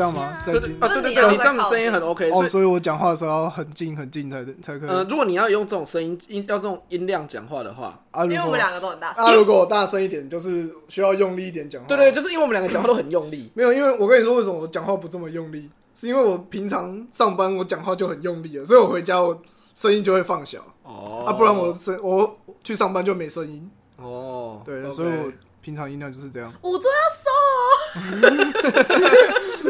[0.00, 0.22] 这样吗？
[0.22, 4.88] 啊，对对对，你这样子再靠声音很 OK，哦，所以我讲话的时候要很近很近才才可以。
[4.88, 9.22] 呃，如果你要用这种声音音要这种音量讲话的话，啊，因为我们两个都很大声。
[9.22, 11.88] 啊，如果我大声一点，就是需要用力一点讲话。
[11.88, 19.38] 对对，就是因为我们两个讲话都很用力，没有，因为我跟你说为什么我讲话不这么用力，是因为我平常上班我讲话就很用力了，所以我回家我
[19.74, 23.70] 声音就会放小、哦啊，不然我声我去上班就没声音。
[23.98, 25.30] 哦，对所以我
[25.60, 26.50] 平常音量就是这样。
[26.62, 27.30] 五座要收。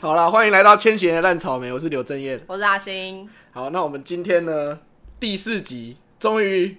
[0.02, 2.40] 好了，欢迎来到千禧年的烂草莓，我是刘正燕。
[2.46, 4.78] 我是阿星，好，那我们今天呢
[5.18, 6.74] 第四集终于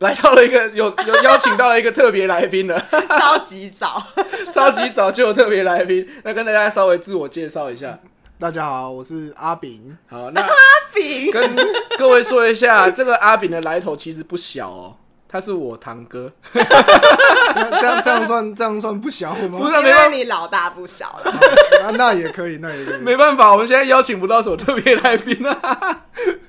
[0.00, 2.84] 来到了一个有有邀请到了一个特别来宾了，
[3.20, 4.04] 超级早。
[4.52, 7.96] 超级早就有特别来宾，那跟大家稍微自我介绍一下。
[8.40, 9.96] 大家好，我是阿炳。
[10.08, 10.52] 好，那阿
[10.92, 11.56] 炳跟
[11.96, 14.96] 各位说一下，这个阿炳的来头其实不小哦，
[15.32, 16.60] 他是我堂哥，那
[17.80, 19.58] 这样这样算这样算不小吗？
[19.58, 21.34] 不是没办法，为你老大不小了。
[21.80, 23.00] 那那也可以，那也可以。
[23.00, 26.06] 没办法，我们现在邀请不到什么特别来宾啊。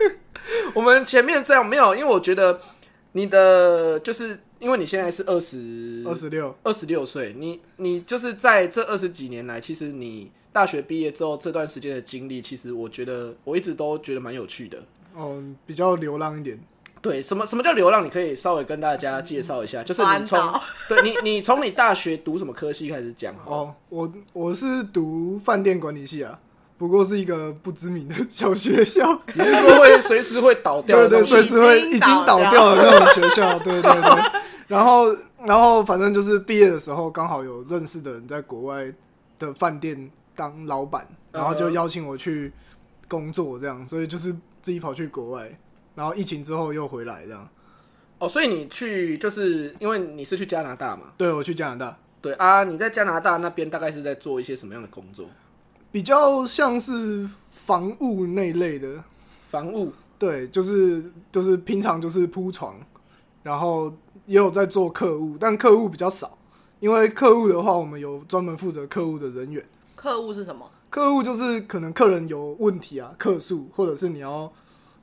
[0.76, 2.60] 我们前面这样没有，因为我觉得
[3.14, 14.78] 你的就是因为你现在是二十二十六，二十六岁，你你就是在这二十几年来，其实你大学毕业之后这段时间的经历，其实我觉得我一直都觉得蛮有趣的。
[15.16, 16.60] 哦，比较流浪一点。
[17.04, 18.04] 对，什么什么叫流浪？
[18.04, 20.54] 你可以稍微跟大家介绍一下，就是你从
[20.88, 26.40] 对你 你从你大学读什么科系开始讲哦，我我是读饭店管理系啊，
[26.78, 29.20] 不过是一个不知名的小学校。
[29.36, 31.24] 你是说会随时会倒掉对对？
[31.24, 34.42] 随时会已已经倒掉的那种学校，对对对。
[34.68, 35.14] 然后，
[35.46, 38.92] 然后反正就是毕业的时候，刚好有认识的人在国外
[39.38, 42.52] 的饭店当老板，然后就邀请我去
[43.10, 44.32] 工作，这样，所以就是
[44.62, 45.52] 自己跑去国外，
[45.96, 47.48] 然后疫情之后又回来，这样。
[48.20, 51.14] 哦，所以你去就是因为你是去加拿大嘛？
[51.18, 55.26] 对我去加拿大，对啊，你在加拿大那边大概是在做一些什么样的工作？
[55.92, 59.04] 比较像是防务那类的，
[59.44, 62.76] 防务对，就是就是平常就是铺床，
[63.44, 63.94] 然后
[64.26, 66.38] 也有在做客户，但客户比较少，
[66.80, 69.64] 因为客户的话，我们有专门负责客户的人员。
[69.96, 70.72] 客户是什么？
[70.90, 74.52] 客户就是可能客人有问题啊，客诉，或者是你要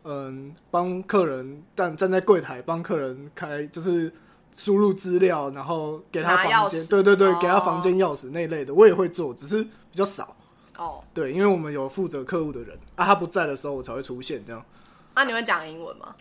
[0.04, 4.12] 嗯帮客人站站在柜台帮客人开，就是
[4.52, 10.36] 输入资料，然后给他房间，对对对，哦给他房间钥匙那一类的，我也会做，只是比较少。
[10.78, 14.64] 哦，对，因为我们有负责客户的人啊，他不在的时候我才会出现这样。
[15.14, 16.14] 那、你会讲英文吗？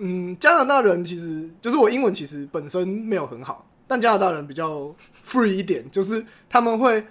[0.00, 4.94] 嗯，加拿大人其实就是我英文其实本身没有很好，但加拿大人比较
[5.26, 7.06] free 一点，就是他们会，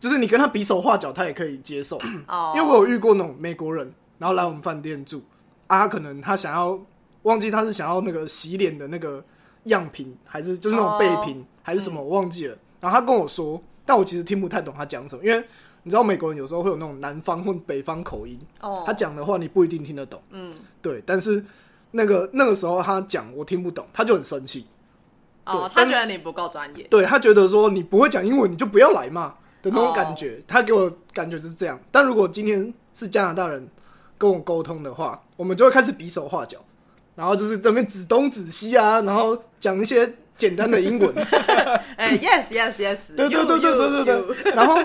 [0.00, 2.00] 就是你跟他比手画脚，他也可以接受。
[2.26, 5.22] 哦，因为我有遇过那种美国人，然后来我们饭店住
[5.66, 6.78] 啊，他可能他想要
[7.22, 9.24] 忘记他是想要那个洗脸的那个
[9.64, 12.56] 样品，还是就是那种备品，还是什么，我忘记了。
[12.80, 15.44] 然后他跟我说，但我其实听不太懂他讲什么，因为
[15.82, 20.22] 你知道美国人有时候会有那种南方或北方口音，哦，他讲的话你不一定听得懂。
[20.30, 21.44] 嗯，对，但是
[21.92, 24.66] 那个那个时候他讲我听不懂，他就很生气。
[25.44, 26.84] 哦，他觉得你不够专业。
[26.90, 30.42] 对他觉得说你不会讲英文，你就不要来嘛的那种感觉。
[30.46, 31.80] 他给我感觉就是这样。
[31.92, 33.64] 但如果今天是加拿大人
[34.18, 36.58] 跟我沟通的话，我们就会开始比手画脚，
[37.14, 41.12] 然后就是这边指东指西啊，然后讲一些简单的英文。
[41.96, 44.52] 哎、y e s yes yes，对对对对对对对。
[44.52, 44.82] 然后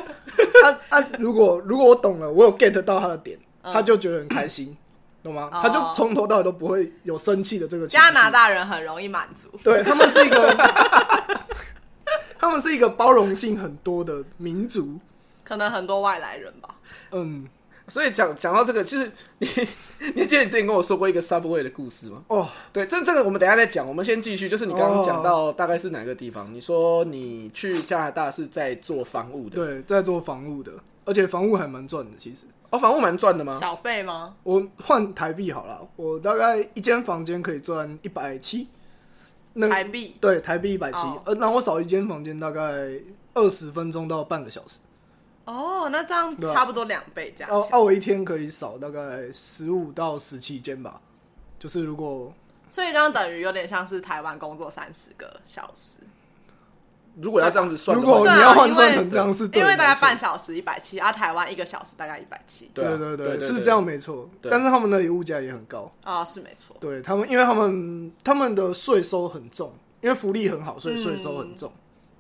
[0.61, 4.77] 他他如果如果我懂了，我有 get 到他的点，他就觉得很开心。
[5.23, 5.49] 懂吗？
[5.53, 7.99] 哦他就从头到尾都不会有生气的这个情。
[7.99, 9.49] 加拿大人很容易满足。
[9.63, 10.57] 对他们是一个，
[12.39, 14.99] 他们是一个包容性很多的民族。
[15.43, 16.73] 可能很多外来人吧。
[17.11, 17.47] 嗯，
[17.91, 19.47] 所以讲讲到这个，其实你
[20.15, 22.23] 你记得你之前跟我说过一个 Subway 的故事吗？
[22.29, 23.85] 哦，对，这这个我们等一下再讲。
[23.85, 26.53] 我们先继续，就是你刚刚讲到大概是哪个地方？
[26.53, 30.71] 你说你去加拿大是在做房务的，对，在做房屋的，
[31.03, 32.17] 而且房屋还蛮赚的。
[32.17, 33.59] 其实哦，房务蛮赚的吗？
[33.59, 34.35] 小费吗？
[34.43, 38.69] 我换台币好了，我大概一间房间可以赚一百七，
[39.51, 42.61] 那台币对台币一百七哦，呃，那我扫一间房间大概
[43.33, 44.79] 二十分钟到半个小时。
[45.45, 47.51] 哦，那这样差不多两倍这样。
[47.51, 51.01] 哦，啊，我一天可以扫大概十五到十七间吧。
[51.59, 52.33] 就是如果
[52.69, 55.97] 所以这样等于有点像是台湾工作三十个小时。
[57.21, 62.71] 如果要这样子算如果你要换算成这样是对因为大概半小时一百七，啊，台湾一个小时大概一百七。
[62.73, 64.29] 对对对是这样没错。
[64.43, 66.73] 但是他们那里物价也很高，啊，是没错。
[66.79, 71.69] 对他们，因为他们他们的税收很重，因为福利很好，所以税收很重。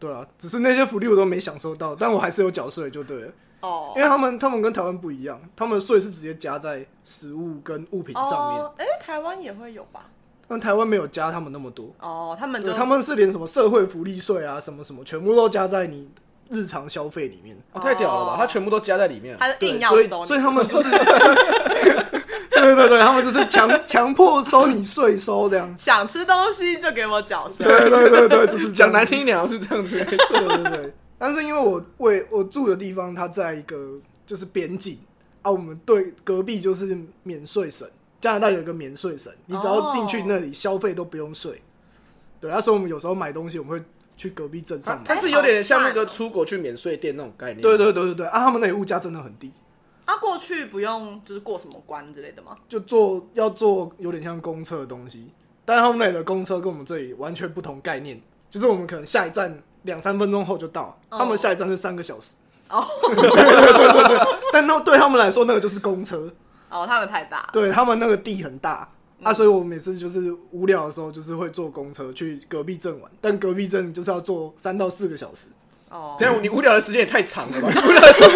[0.01, 3.31] 对啊，只是那些福利我都没享受到，但我还是有缴税就对了。
[3.61, 10.09] 哦因为他们他们跟台湾不一样，他们的税是直接加在食物跟物品上面，哦，哎、台湾也会有吧？
[10.47, 11.93] 但台湾没有加他们那么多。
[11.99, 16.09] 哦，他们他们是连什么社会福利税啊，什么什么，全部都加在你
[16.49, 17.55] 日常消费里面。
[17.71, 18.33] 哦，太屌了吧！
[18.33, 19.37] 哦他全部都加在里面。
[19.39, 20.89] 他是对，硬要所以收，所以他们就是，
[22.81, 25.73] 对对对，他们就是强强迫收你税收这样。
[25.77, 27.65] 想吃东西就给我缴税。
[27.65, 29.97] 对对对对，就是讲难听一点，是这样子。
[29.97, 34.97] 对对对，但是因为我为我住的地方，它在一个就是边境
[35.41, 37.87] 啊，我们对隔壁就是免税省，
[38.19, 41.61] 加拿大有一个免税省，你只要进去那里消费都不用税。
[42.39, 43.85] 对，啊，所以我们有时候买东西，我们会
[44.17, 45.03] 去隔壁镇上买。
[45.05, 47.61] 它是有点像那个出国去免税店那种概念。
[47.61, 49.51] 对对对对对，啊，他们那里物价真的很低，
[50.05, 52.57] 啊，过去不用就是过什么关之类的吗？
[52.67, 55.31] 就坐要坐有点像公车的东西，
[55.63, 62.35] 但他们那里的公车跟我们这里完全不同概念，就是我们可能下一站两三分钟后就到，哦他们下一站是三个小时。
[62.69, 66.31] 哦对对对对对， 但那对他们来说，那个就是公车，
[66.69, 67.49] 哦，他们太大了。
[67.51, 68.89] 对他们那个地很大。
[69.23, 75.45] 啊，所以我每次就是无聊的时候，就是会坐公车去隔壁镇玩，但隔壁镇就是要坐三到四个小时
[75.91, 77.67] 哦，等一下你无聊的时间也太长了吧？
[77.85, 78.31] 无聊的时间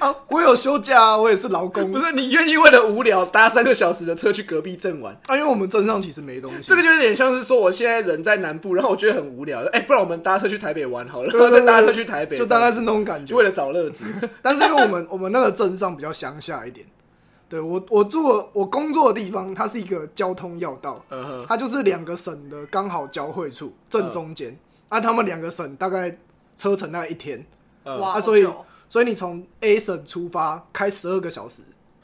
[0.00, 0.14] 啊。
[0.28, 5.14] 我有休假啊，我也是劳工不是你愿意为了无聊搭三个小时的车去隔壁镇玩？
[5.26, 6.68] 啊，因为我们镇上其实没东西。
[6.68, 13.36] 这个就有点像是说，我现在人在南部，然后我觉得很无聊，哎、不然我们搭车去台北玩好了，对对对然后 再搭车去台北，就大概是那种感觉就。
[13.36, 14.04] 为了找乐子。
[14.42, 16.86] 但是因为我们我们那个镇上比较乡下一点，
[17.48, 24.56] 对我我住我工作的地方，它是一个交通要道，嗯哼，它就是两个省的刚好交汇处，正中间。
[24.88, 26.16] 啊，他们两个省大概
[26.56, 27.44] 车程大概一天，
[27.84, 28.44] 嗯哇，啊所以
[28.90, 31.62] 所以你从 A 省出发，开十二个小时，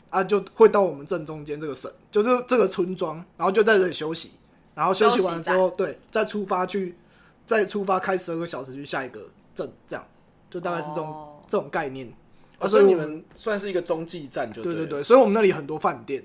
[0.08, 4.30] 啊，就会到我们正中间这个省，就是这个村庄，然后就在这里休息，
[4.74, 6.96] 然后休息完了之后，对，再出发去，
[7.44, 9.20] 再出发开十二个小时去下一个
[9.52, 10.06] 镇，这样
[10.48, 12.06] 就大概是这种、哦这种概念。
[12.06, 16.24] 啊，哦所以你们们算是一个中继站就对了，对对对，所以我们那里很多饭店，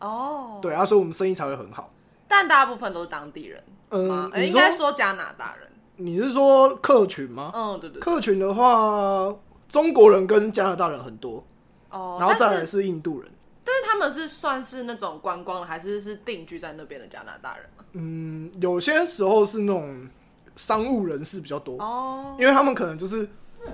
[0.00, 1.92] 哦，对啊，所以我们生意才会很好。
[2.28, 4.30] 但大部分都是当地人嗯，？
[4.32, 5.68] 呃应该说加拿大人。
[5.96, 7.50] 你是说客群吗？
[7.54, 8.00] 嗯，对对对。
[8.00, 9.34] 客群的话，
[9.70, 11.46] 中国人跟加拿大人很多，
[11.90, 13.30] 哦，然后再来是是印度人。
[13.64, 17.84] 但是他们是算是那种观光的，还是是定居在那边的加拿大人啊？
[17.92, 20.08] 嗯，有些时候是那种
[20.56, 23.28] 商务人士比较多，哦，因为他们可能就是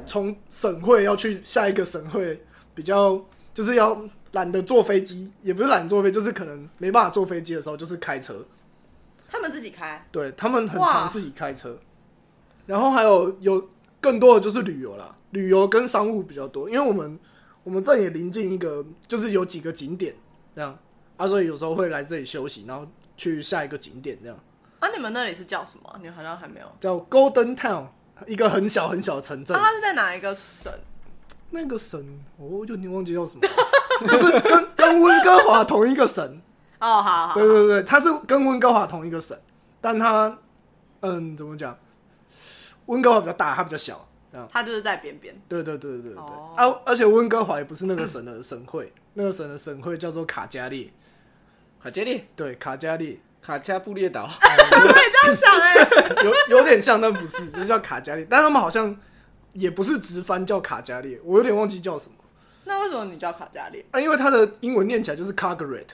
[0.04, 2.44] 从省会要去下一个省会，
[2.74, 3.18] 比较
[3.54, 8.44] 就是要懒得坐飞机，也不是懒得坐飞，就是可能没办法坐飞机的时候，就是开车。
[9.28, 10.06] 他们自己开。
[10.12, 11.78] 对他们很常自己开车，
[12.66, 13.66] 然后还有有
[14.00, 17.18] 更多的就是旅游啦，旅游跟商务比较多，因为我们
[17.64, 20.14] 我们这里也临近一个，就是有几个景点
[20.54, 20.78] 这样
[21.16, 22.86] 啊，所以有时候会来这里休息，然后
[23.16, 24.38] 去下一个景点这样，
[24.78, 25.98] 啊，你们那里是叫什么？
[26.02, 26.66] 你好像还没有。
[26.78, 27.86] 叫 Golden Town，
[28.26, 29.62] 一个很小很小的城镇啊，。
[29.62, 30.72] 它是在哪一个省？
[31.50, 32.04] 那个省
[32.36, 33.48] 我就你忘记叫什么，
[34.08, 36.42] 就是跟跟温哥华同一个省。
[36.78, 37.34] 哦，好好。
[37.34, 39.38] 对对对，它是跟温哥华同一个省，
[39.80, 40.38] 但它
[41.00, 41.78] 嗯怎么讲？
[42.86, 44.06] 温哥华比较大，它比较小。
[44.36, 45.34] 这样它就是在边边。
[45.48, 46.18] 对对对对对对。
[46.20, 50.88] 哦啊，而且温哥华也不是那个省的 省会，那个省的省会叫做卡加列。
[51.82, 55.74] 卡加利、对，卡加利卡加布列岛， 我也这样想哎。
[56.50, 58.26] 有有点像，但不是，就是叫卡加利。
[58.28, 58.94] 但他们好像
[59.52, 62.14] 也不是直翻叫卡加列，我有点忘记叫什么
[62.64, 63.84] 那为什么你叫卡加列？
[63.92, 65.86] 啊，因为它的英文念起来就是 Cargaret，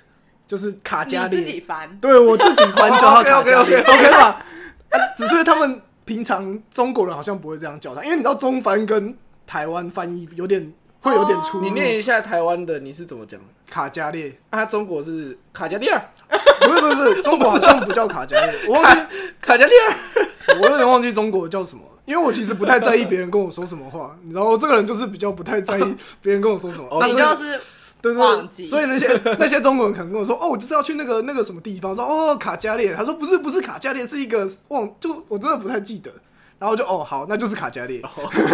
[0.46, 1.38] 就是卡加列。
[1.38, 1.98] 你自己翻。
[2.00, 4.44] 对我自己翻叫他 卡加列 OK，OK，OK，OK 吧？
[4.90, 9.16] 啊只是他们平常中国人好像不会这样叫他，因为你知道中翻跟
[9.46, 11.64] 台湾翻译有点会有点出入。
[11.64, 13.46] 你念一下台湾的，你是怎么讲的？
[13.68, 16.02] 卡加列，啊，中国是卡加利尔，
[16.60, 19.00] 不是不是不是，中国好像不叫卡加列， 我忘记
[19.40, 19.96] 卡加利尔。
[20.60, 26.86] 我有点忘记中国叫什么，因为我其实不太在意别人跟我说什么话，你知道，我这个人就是比较不太在意 别人跟我说什么。
[26.90, 27.60] 哦你但是就是
[28.02, 36.12] 对对，所以那些 那些中国人可能跟我说，哦，我就是要去那个那个什么地方，说哦卡加列，他说不是不是卡加列，是一个忘，就我真的不太记得，
[36.58, 38.02] 然后就哦好，那就是卡加列，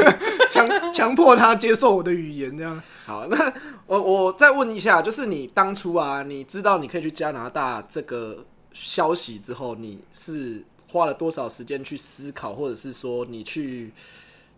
[0.50, 2.80] 强强迫他接受我的语言这样。
[3.06, 3.52] 好， 那
[3.86, 13.90] 我我再问一下，就是你当初啊，你知道你可以去加拿大这个消息之后，你是花了多少时间去思考，或者是说你去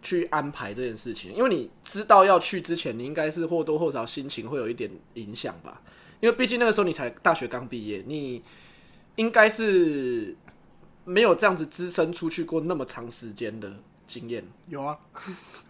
[0.03, 1.33] 去安排这件事情？
[1.35, 5.81] 因为你知道要去之前，你应该是或多或少心情会有一点影响吧？
[6.21, 8.43] 因为毕竟那个时候你才大学刚毕业，你
[9.17, 10.37] 应该是
[11.05, 13.73] 没有这样子资深出去过那么长时间的
[14.07, 14.45] 经验。
[14.69, 14.99] 有啊，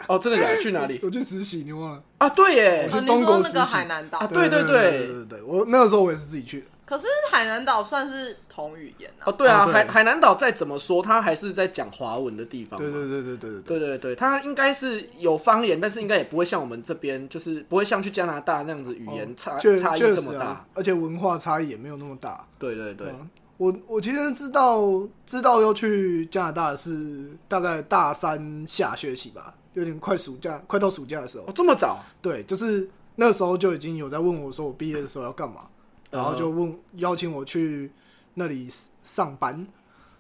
[0.09, 0.63] 哦，真的假的？
[0.63, 2.03] 去哪里 我去实习，你忘了？
[2.19, 2.29] 啊？
[2.29, 6.67] 对耶我，去中国说那个海南岛啊，对对对对对对，我那个时候我也是自己去的。
[6.91, 9.33] 可是海南岛算是同语言啊哦，。
[9.33, 12.85] 对啊，哦对海海南岛再怎么说，它还是在讲华文的地方嘛。
[12.85, 13.79] 对对对对对对对。
[13.79, 20.47] 对对对，它应该是有方言，但是应该也不会像我们这边，就是不会像去加拿大那样子语言差、确差异确实这么大。
[20.47, 22.45] 啊，而且文化差异也没有那么大。
[22.59, 32.01] 对对对，嗯我我其实知道知道要去加拿大是大概大三下学期吧，有点快暑假，快到暑假的时候哦，，这么早？
[32.23, 35.67] 对，就是那时候就已经有在问我说我毕业的时候要干嘛，
[36.11, 37.91] 然后就嗯问邀请我去
[38.35, 38.69] 那里
[39.03, 39.67] 上班。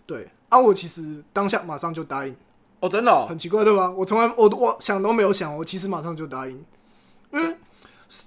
[0.06, 2.34] 对啊，我其实当下马上就答应，
[2.80, 3.88] 哦，真的哦，很奇怪对吧？
[3.90, 6.64] 我从来我我想都没有想，我其实马上就答应，
[7.32, 7.56] 因为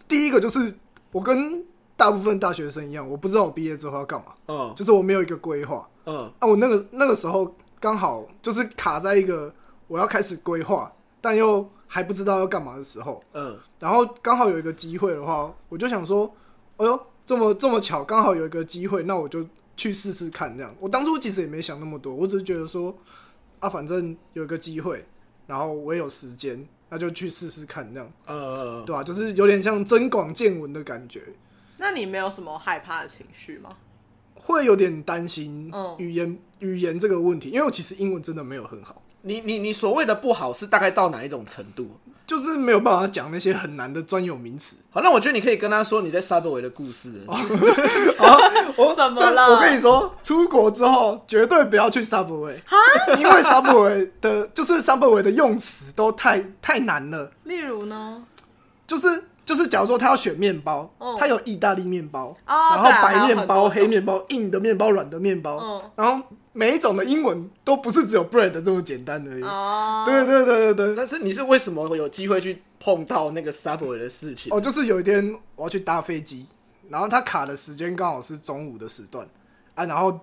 [0.07, 0.73] 第一个就是
[1.11, 1.63] 我跟
[1.97, 6.47] 大部分大学生一样，我不知道我毕业之后要干嘛，嗯就是我没有一个规划嗯啊。
[6.47, 9.53] 我那个那个时候刚好就是卡在一个
[9.87, 10.89] 我要开始规划，
[11.19, 16.33] 但又还不知道要干嘛的时候，嗯然后刚好有一个机会的话，我就想说，
[16.77, 20.57] 哎呦，这么这么巧，刚好有一个机会，那我就去试试看。
[20.57, 22.95] 这样，我当初其实也没想那么多，我只是觉得说，
[23.59, 25.05] 啊，反正有一个机会，
[25.47, 31.21] 然后我也有时间，那就去试试看，这样，呃，对吧、就是有点像增广见闻的感觉，
[31.77, 33.77] 那你没有什么害怕的情绪吗？
[34.35, 41.89] 会有点担心嗯语言、语言这个问题，因为我其实英文真的没有很好，你你你所谓的不好是大概到哪一种程度？
[42.25, 44.75] 就是没有办法讲那些很难的专有名词。
[44.91, 47.11] 好，那我觉得你可以跟他说你在 Subway 的故事。
[47.27, 52.55] 我这 怎么了我跟你说，出国之后绝对不要去 Subway，
[53.17, 57.31] 因为 Subway 的，就是 Subway 的用词都太太难了。
[57.43, 58.23] 例如呢？
[58.85, 69.43] 就是就是，假如说他要选面包，嗯他有意大利面包，哦然后白面包、黑面包、硬的面包、软的面包，嗯然后每一种的英文都不是只有 bread 这么简单而已。
[69.43, 74.53] 哦，对对对对对，但是你是为什么有机会去碰到那个 Subway 的事情？
[74.53, 76.45] 哦，就是有一天我要去搭飞机，
[76.89, 79.27] 然后它卡的时间刚好是中午的时段
[79.73, 80.19] 啊，然后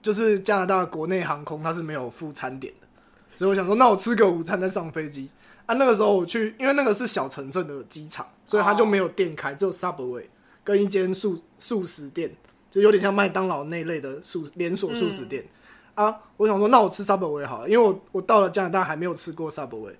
[0.00, 2.86] 就是加拿大国内航空它是没有副餐点的，
[3.34, 5.28] 所以我想说，那我吃个午餐再上飞机
[5.66, 5.74] 啊。
[5.74, 10.26] 那个时候我去，因为那个是小城镇的机场，所以它就没有店开，只有 Subway
[10.62, 12.36] 跟一间素素食店，
[12.70, 15.46] 就有点像麦当劳那一类的素连锁素食店、
[15.94, 16.14] 啊。
[16.36, 19.94] 我想说，那我吃 Subway 好了，因为我我到了加拿大还没有吃过 Subway，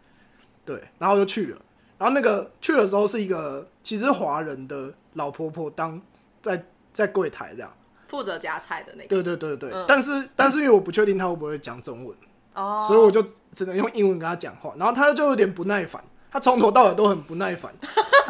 [0.64, 1.58] 对，然后就去了。
[1.98, 5.98] 然后那个去的时候是一个其实是华人的老婆婆当
[6.42, 7.72] 在在柜台这样，
[8.08, 9.08] 负责夹菜的那个。
[9.08, 9.84] 对对对对，嗯。
[9.88, 12.14] 但是但是因为我不确定她会不会讲中文，
[12.52, 17.74] 哦，所以我就只能用英文跟她讲话，然后她就有点不耐烦，她从头到尾都很不耐烦，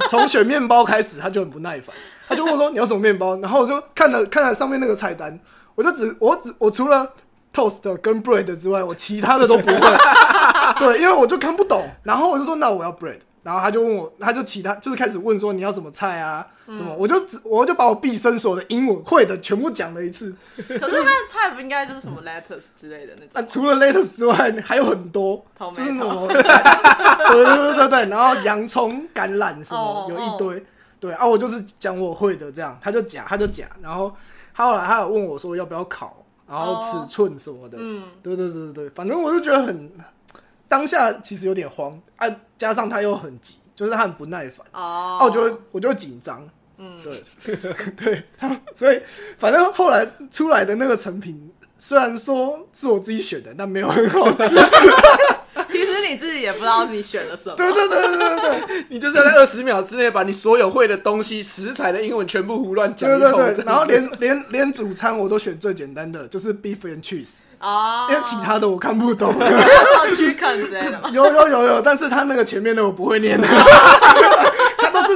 [0.08, 1.92] 从选面包开始她就很不耐烦，
[2.28, 5.38] 她就问我说你要什么面包，然后我就看了看了上面那个菜单，
[5.74, 7.12] 我就只我只我除了
[7.52, 9.96] toast 跟 bread 之外，我其他的都不会，
[10.78, 13.18] 对，因为我就看不懂，然后我就说那我要 bread。
[13.42, 23.30] 然后他就问我，他就其他就是开始问说你要什么菜啊，什么，我就只我就把我毕生所有的英文会的全部讲了一次，可是他的菜不应该就是什么 lettuce 之类的那种。
[23.34, 25.46] 啊，除了 lettuce 之外，还有很多。
[25.72, 30.06] 就是什么， 对对对然后洋葱、橄榄什么哦。
[30.10, 30.66] 有一堆，
[31.06, 34.12] 对啊，我就是讲我会的这样，他就假他就假，然后
[34.52, 39.88] 他后来他有问我说要不要考，然后尺寸什么的，嗯，对对对对对，反正我就觉得很
[40.66, 42.26] 当下其实有点慌啊，
[42.58, 46.42] 加上他又很急，就是他很不耐烦，哦，啊，我就会我就会紧张，
[46.78, 46.98] 嗯，
[47.44, 47.54] 对
[47.96, 48.24] 对，
[48.74, 49.00] 所以
[49.38, 54.36] 反正后来出来的那个成品，虽然说是我自己选的，但没有很好吃。
[56.08, 57.54] 你自己也不知道你选了什么。
[57.56, 58.84] 对对对对对对。
[58.90, 63.32] 你就是要在二十秒之内把你所有会的东西、食材的英文全部胡乱讲一通。
[63.32, 69.34] 对对对，然后连连连主餐我都选最简单的，就是 beef and cheese，哦，因为其他的我看不懂。
[71.12, 73.40] 有有有有，但是他那个前面的我不会念。
[73.40, 73.46] 的，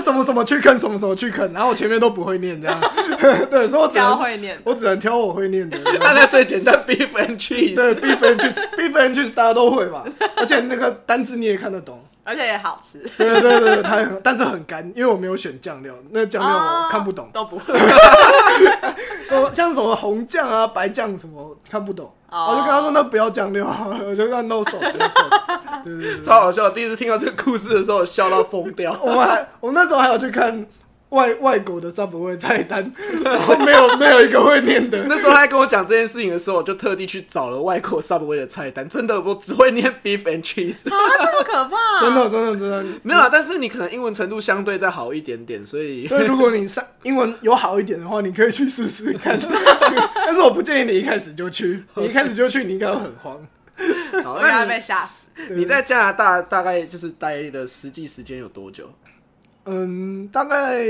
[0.01, 2.81] 是什么什么去啃什么什么去啃，然后我前面都不会念这样。
[3.51, 5.79] 对，所以我只挑能会念我只能挑我会念的。
[5.79, 7.75] 这样那那最简单 beef and cheese。
[7.75, 10.05] 对，beef and cheese，beef and cheese 大家都会吧？
[10.37, 12.03] 而且那个单字你也看得懂。
[12.23, 12.99] 而且也好吃。
[13.17, 17.75] 对对对对，它很但是很干，因为我没有选酱料，那酱料我看不懂，都不会。
[19.27, 23.67] 什么像什么红酱啊、白酱什么看不懂，哦我就跟他说那不要讲了，
[24.09, 24.81] 我就跟他 no sauce。
[25.83, 26.69] 对对对对，超好笑！
[26.71, 28.97] 第一次听到这个故事的时候，我笑到疯掉。
[29.03, 30.67] 我们还我们那时候还有去看
[31.11, 32.91] 外外国的 Subway 菜单，
[33.25, 35.05] 然后没有 没有一个会念的。
[35.09, 38.89] 那时候他在跟我讲这件事情的时候，我就特地去找了外国 Subway 的菜单。
[38.89, 40.89] 真的，我只会念 beef and cheese。
[40.89, 41.77] 啊，这么可怕？
[42.01, 49.39] 真的真的真的，没有啦，但是你可能英文程度相对再好一点点，所以 对如果你上英文有好一点的话，你可以去试试看。
[50.15, 53.35] 但是我不建议你一开始就去，你一开始就去，你应该会很慌。
[54.23, 54.35] 好。
[54.35, 55.15] 我应该那你被吓死。
[55.55, 58.85] 你在加拿大大概就是待的实际时间有多久？
[59.65, 60.85] 嗯，大概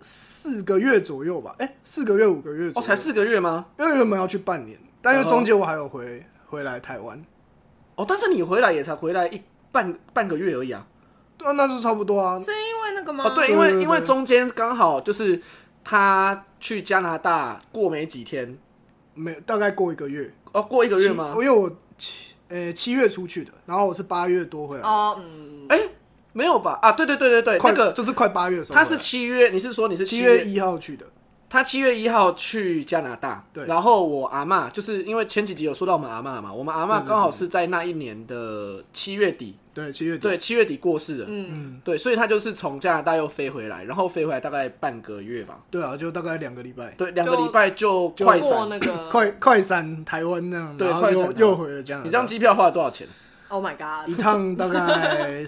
[0.00, 1.54] 四个月左右吧。
[1.58, 3.66] 哎、四个月五个月左哦，才四个月吗？
[3.78, 7.22] 因为原本要去半年，但因为中间我还有回回来台湾，
[7.96, 10.86] 哦，但是你回来也才回来一半半个月而已啊。
[11.36, 12.38] 对啊，那就差不多啊。
[12.38, 13.24] 是因为那个吗？
[13.24, 15.40] 哦，对，因为因为中间刚好就是
[15.82, 18.56] 他去加拿大过没几天，
[19.14, 21.38] 没大概过一个月，哦，过一个月吗因？
[21.38, 25.80] 为我七，呃七月出去的，然后我是八月多回来，哦，嗯，哎、
[26.34, 26.78] 没有吧？
[26.82, 30.44] 啊，对对对对对，快那个就是快八月的时候他，是七月，你是说你是七月月？
[30.44, 31.06] 一号去的，
[31.48, 33.64] 他七月一号去加拿大，对。
[33.66, 48.50] 然后我阿妈就是因为前几集有说到我们阿妈嘛，我们阿对对嬷刚好是在那一年的七月底，对，七月底，对，七月底过世的，嗯，对，所以他就是从加拿大又飞回来，然后飞回来大概半个月吧，对啊，就大概两个礼拜，对，两个礼拜就就快闪。
[48.50, 53.06] 过那个快快闪台湾那样，对快闪又又回了加拿大，你这张机票花了多少钱
[53.48, 55.44] ？，Oh my God，一趟大概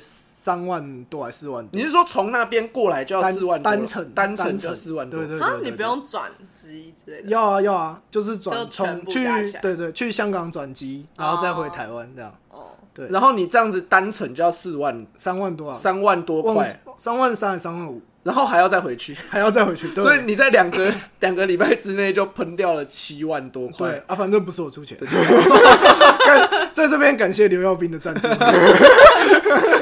[0.46, 1.76] 三万多还是四万多？
[1.76, 3.68] 你，是说从那边过来就要单四万多？
[3.68, 5.18] 单程单程四万多？
[5.18, 9.24] 啊对对对，对你不用转机之类的，要啊要啊，就是转从去
[9.60, 24.02] 对对去香港转机，然后再回台湾这样，哦，对，然后你这样子单程就要四万三万多啊，三万多块，三万三还是三万五，然后还要再回去， 还要再回去，对所以你在两个 两个礼拜之内就喷掉了七万多对块。
[24.08, 28.26] 啊，反正不是我出钱，感 在这边感谢刘耀斌的赞助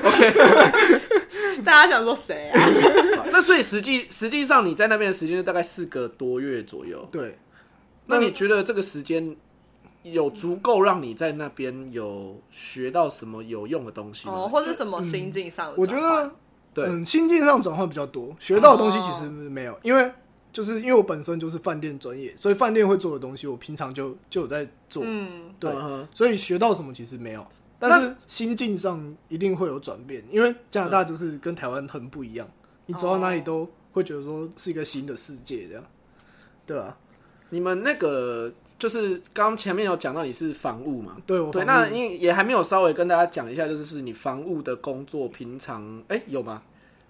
[0.05, 0.33] ，OK，
[1.65, 2.61] 大家想说谁啊？
[3.33, 7.09] 那所以实际实际上你在那边的时间就大概四个多月左右。
[7.11, 7.39] 对，
[8.07, 9.35] 那你觉得这个时间
[10.03, 14.35] 有足够让你在那边有学到什么有用的东西吗？
[14.37, 15.97] 哦，或者什么心境上的我觉？
[15.99, 16.31] 得
[16.75, 16.87] 对。
[16.87, 20.12] 嗯，心境上转换比较多，学到的东西其实没有，因为
[20.52, 27.47] 就是因为我本身就是饭店专业，所以饭店会做的东西，我平常就就有在做，嗯，对，嗯所以学到什么其实没有，
[27.78, 32.47] 但是心境上一定会有转变，因为加拿大就是跟台湾很不一样，
[32.87, 35.85] 你走到哪里都会觉得说是一个新的世界这样，
[36.66, 36.97] 对吧、
[37.50, 41.16] 你们那个就是刚刚前面有讲到你是房务嘛？
[41.26, 46.62] 对，对那你也还没有稍微跟大家讲一下，就是是你房务的工作平常哎、有吗？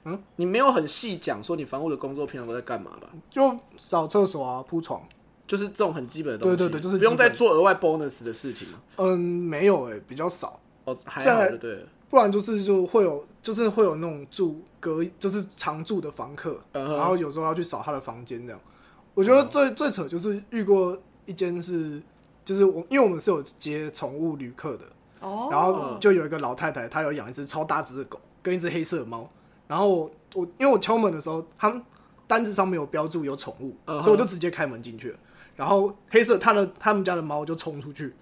[0.05, 3.09] 嗯，你没有很细讲说你房务的工作平常都在干嘛吧？
[3.31, 5.03] 就扫厕所啊、铺床，
[5.47, 8.81] 就是这种很基本的东西，对对对就是不用再做额外 bonus 的事情嘛。
[8.99, 11.87] 嗯，没有哎、比较少，哦，还好就对了。
[12.11, 18.61] 不然就是就会有，就是会有那种住隔，就是常住的房客，然后有时候要去扫他的房间这样。
[19.15, 22.01] 我觉得最、最扯就是遇过一间是，
[22.45, 24.85] 就是我因为我们是有接宠物旅客的，
[25.21, 29.29] 哦，然后就有一个老太太，她有养一只超大只的狗跟一只黑色的猫，
[29.67, 31.83] 然后我我因为我敲门的时候，他们
[32.27, 35.19] 单子上面有标注有宠物，所以我就直接开门进去了。
[35.57, 38.15] 然后黑色他的他们家的猫就冲出去，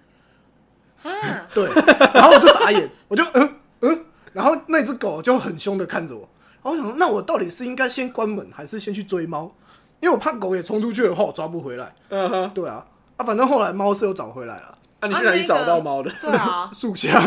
[1.01, 1.11] 啊，
[1.53, 1.65] 对，
[2.13, 6.29] 然后我就傻眼， 我就嗯嗯，然后那只狗就很凶的看着我，
[6.61, 9.51] 然后我想说，那我到底是应该先关门，还是先去追猫？
[9.99, 11.95] 因为我怕狗也冲出去的话，我抓不回来。
[12.09, 12.85] 嗯哼，对啊，
[13.23, 16.11] 啊，反正后来猫是有找回来了，那、你去哪里找到猫的？
[16.21, 17.21] 对啊， 树下。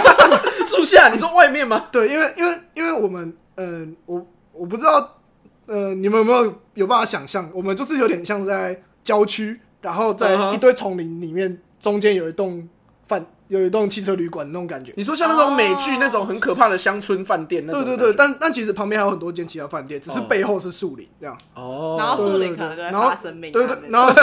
[0.66, 1.08] 树下？
[1.08, 1.86] 你说外面吗？
[1.92, 5.18] 对，因为因为因为我们，嗯、我我不知道，
[5.66, 12.66] 呃，你们有没有有办法想象，我们就是有点像在郊区，然后在一堆丛林里面，中间有一栋
[13.04, 14.92] 饭，有一栋汽车旅馆那种感觉。
[14.96, 17.64] 你说像那种美剧哦那种很可怕的乡村饭店？
[17.66, 21.36] 对对对，但但其实旁边还有很多间其他饭店，只是哦背后是树林这样。
[21.54, 24.20] 哦，然后树林可能就会对然后发生命对对，然后树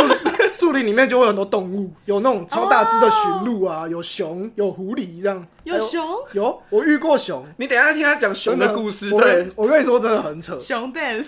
[0.00, 0.16] 树林
[0.54, 5.44] 树林里面就会有很多动物，有那种超大只的驯鹿啊，有熊，有狐狸这样。
[5.64, 7.44] 有熊有，我遇过熊。
[7.56, 10.58] 你等一下听他讲熊的故事，我对，我跟你说，真的很扯。
[10.58, 11.18] 熊蛋，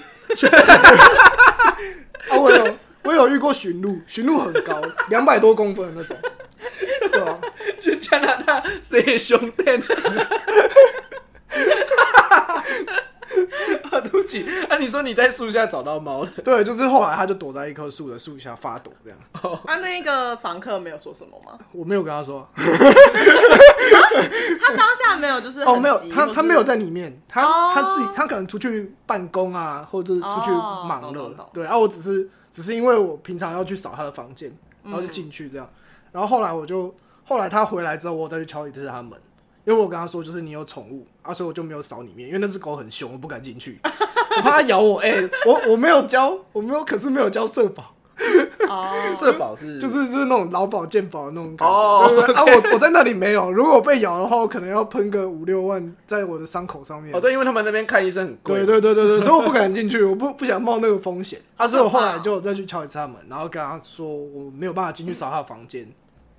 [2.28, 6.16] 啊，我有我有遇过驯鹿，驯鹿很高，两百多公分的那种，
[7.10, 7.38] 对啊，
[7.80, 9.82] 就加拿大谁也熊蛋。
[13.90, 16.30] 啊，对不起，啊，你说你在树下找到猫了？
[16.44, 19.18] 对，就是后来他就躲在一棵树的树下发抖，这样。
[19.66, 21.58] 啊，那个房客没有说什么吗？
[21.72, 22.64] 我没有跟他说， 他
[24.76, 35.68] 当下没有，就是哦，很没有，他他没有在里面，他、哦他自己他可能出去办公啊，或者是出去哦忙了，对啊，我只是只是因为我平常要去扫他的房间，然后就进去这样，
[36.12, 39.12] 然后后来我就后来他回来之后，我再去敲一次他门，
[39.64, 43.80] 因为我跟他说就是你有宠物啊，所以我就没有扫里面，因为那只狗很凶，我不敢进去，
[44.36, 47.92] 我怕它咬我，哎、我我没有交，我没有，可是没有交社保。
[48.68, 51.74] 哦， 社保是就是就是那种劳保健保的那种感觉。
[51.74, 57.12] 哦对对对啊，我我在那里没有，如果我被咬的话，我可能要喷个五六万在我的伤口上面。
[57.12, 58.64] 哦，对，因为他们那边看医生很贵。
[58.64, 61.40] 对对对对对，所以我不敢进去，我不不想冒那个风险。
[61.56, 65.86] 啊，所以我后来就再去敲一次他门，然后跟他说我没有办法进去扫他的房间。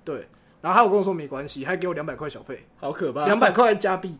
[0.02, 0.26] 对，
[0.62, 3.26] 然后他有跟我说没关系，还给我两百块小费，好可怕。
[3.26, 4.16] 两百块加币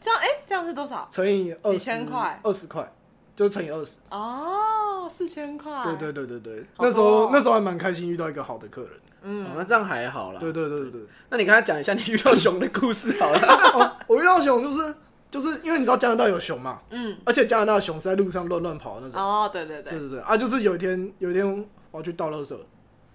[0.00, 1.06] 这样哎，这样是多少？
[1.10, 2.90] 乘以二十，几千块二十块，
[3.36, 3.98] 就乘以二十。
[4.10, 5.84] 哦，四千块。
[5.84, 8.90] 对对对对对，那时候哦那时候还蛮开心，遇到一个好的客人。
[9.22, 10.40] 哦，那这样还好啦。
[10.40, 11.00] 对对对对对。
[11.28, 13.40] 那你跟他讲一下你遇到熊的故事好了。
[13.74, 14.94] 哦，我遇到熊就是
[15.30, 19.20] 就是因为你知道加拿大有熊嘛，嗯，而且加拿大的熊是在路上乱乱跑的那种。
[19.22, 21.46] 哦，对对对，对对对啊，就是有一天有一天
[21.90, 22.56] 我要去倒垃圾，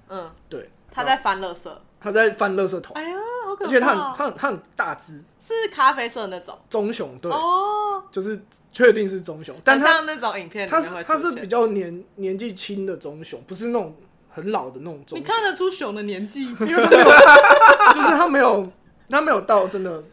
[0.09, 1.69] 嗯，对，他在翻垃圾。
[1.99, 3.17] 他在翻垃圾桶，哎呀，
[3.55, 3.65] 好好可怕！
[3.65, 6.57] 而且它很它很它很大只，是咖啡色的那种？
[6.69, 8.39] 棕熊对，哦，就是
[8.71, 13.95] 确定是棕熊，但像那种影片里它面会出现它是比较年年纪轻的棕熊，不是那种
[14.29, 15.19] 很老的那种棕熊。
[15.19, 17.05] 你看得出熊的年纪，因为它没有，
[17.93, 18.71] 就是它没有，
[19.09, 20.03] 它没有到真的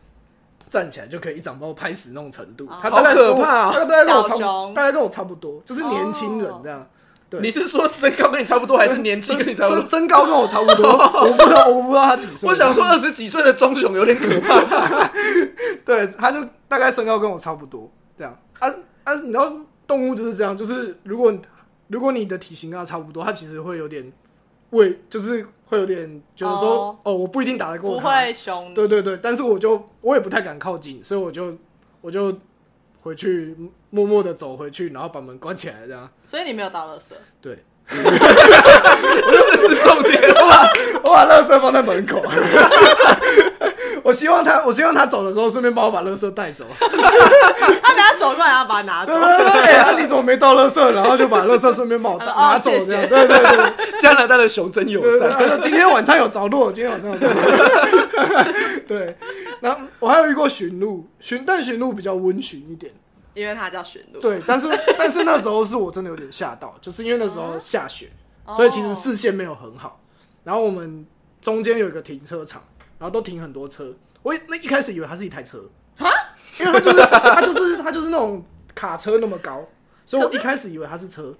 [0.69, 2.69] 站起来就可以一掌把我拍死那种程度。
[2.81, 3.73] 它大概好可怕哦。
[3.73, 6.87] 跟我它大概跟我差不多大概跟我差不多，就是年轻人这样。
[7.33, 9.81] 对你是说身高跟你差不多，还是年纪跟你差不多？
[9.81, 12.47] 身身高跟我差不多，我不知道，我不知道他几岁。
[12.47, 15.11] 我想说，二十几岁的棕熊有点可怕。
[15.83, 18.68] 对，他就大概身高跟我差不多，这样啊
[19.05, 19.51] 啊，你知道
[19.87, 21.33] 动物就是这样，就是如果
[21.88, 24.12] 如果你的体型跟他差不多，他其实会有点
[24.71, 28.01] 畏，就是会有点觉得说，哦哦我不一定打得过不。
[28.01, 28.75] 会凶。
[28.75, 31.57] 对对对，但是我就我也不太敢靠近，所以我就
[32.01, 32.33] 我就
[33.03, 33.57] 回去
[33.91, 36.09] 默默的走回去，然后把门关起来，这样。
[36.25, 37.12] 所以你没有倒垃圾。
[37.41, 37.97] 对，这
[39.69, 40.23] 是重点。
[40.35, 40.69] 我把
[41.03, 42.23] 我把垃圾放在门口。
[44.05, 46.65] 我希望他，我希望他走的时候顺便帮我把垃圾带走。
[46.81, 49.21] 他等下走过来，然后把它拿走对。
[49.21, 50.93] 对对，哎、啊你怎么没倒垃圾？
[50.93, 53.09] 然后就把垃圾顺便帮我拿走，这样。
[53.09, 55.31] 对对对加拿大的熊真友对对，善。
[55.38, 57.35] 他说今天晚餐有着落，今天晚餐有着落。
[58.87, 59.16] 对，
[59.61, 62.92] 然后我还有遇过驯鹿，驯但驯鹿比较温驯一点。
[63.35, 64.20] 因为它叫驯鹿。
[64.20, 68.11] 对，但是 但是那时候是我真的有点吓到，就是因为那时候下雪，
[68.44, 70.01] 哦所以其实视线没有很好。
[70.44, 71.07] 然后我们
[71.40, 72.62] 中间有一个停车场，
[72.98, 73.94] 然后都停很多车。
[74.22, 75.59] 我那一开始以为它是一台车，
[76.61, 78.44] 因为它就是它就是它就是那种
[78.75, 79.66] 卡车那么高，
[80.05, 81.35] 所以我一开始以为它是车，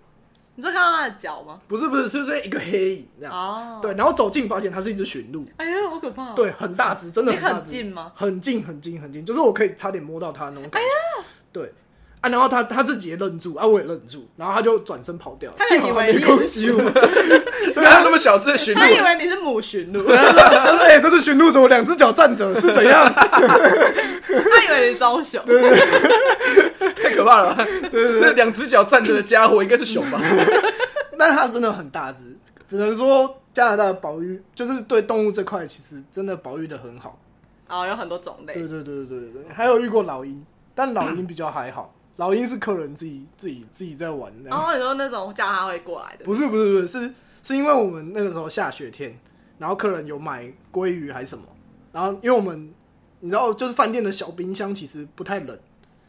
[0.55, 1.61] 你说看到它的脚吗？
[1.67, 3.33] 不是不是，是是一个黑影这样。
[3.33, 8.13] 哦，对，然后走近发现它是一只驯鹿，哎呀，好可怕。，对，很大只，真的很大只，很近吗？
[8.15, 11.25] 很近很近很近，就是我可以差点摸到它那种感觉。
[11.53, 11.73] 对。
[12.23, 15.57] 啊，然后他他自己也愣住，啊，我也愣住，然后他就转身跑掉了。
[15.59, 16.79] 他以为你攻击我。
[17.75, 20.17] 对啊，那么小只的驯鹿他，以为你是母驯鹿，他
[20.73, 22.55] 说：“哎、这是驯鹿，怎么两只脚站着？
[22.59, 25.45] 是怎样他以为你是棕熊。
[26.95, 27.67] 太可怕了吧？
[27.93, 30.21] 那两只脚站着的家伙应该是熊吧？？”
[31.19, 37.19] 但它真的很大只，只能说加拿大的保育就是对动物这块其实真的保育的很好。
[37.69, 38.63] 哦，有很多种类对。
[38.63, 44.51] 对对对对对，还有遇过老鹰，但老鹰比较还好，老鹰是客人自己自己自己在玩的。
[44.51, 49.19] 然后你说那种叫他会过来的，不是不是不是，是是因为我们那个时候下雪天，
[49.59, 51.45] 然后客人有买鲑鱼还是什么，
[51.93, 52.73] 然后因为我们
[53.21, 55.59] 你知道，就是饭店的小冰箱其实不太冷，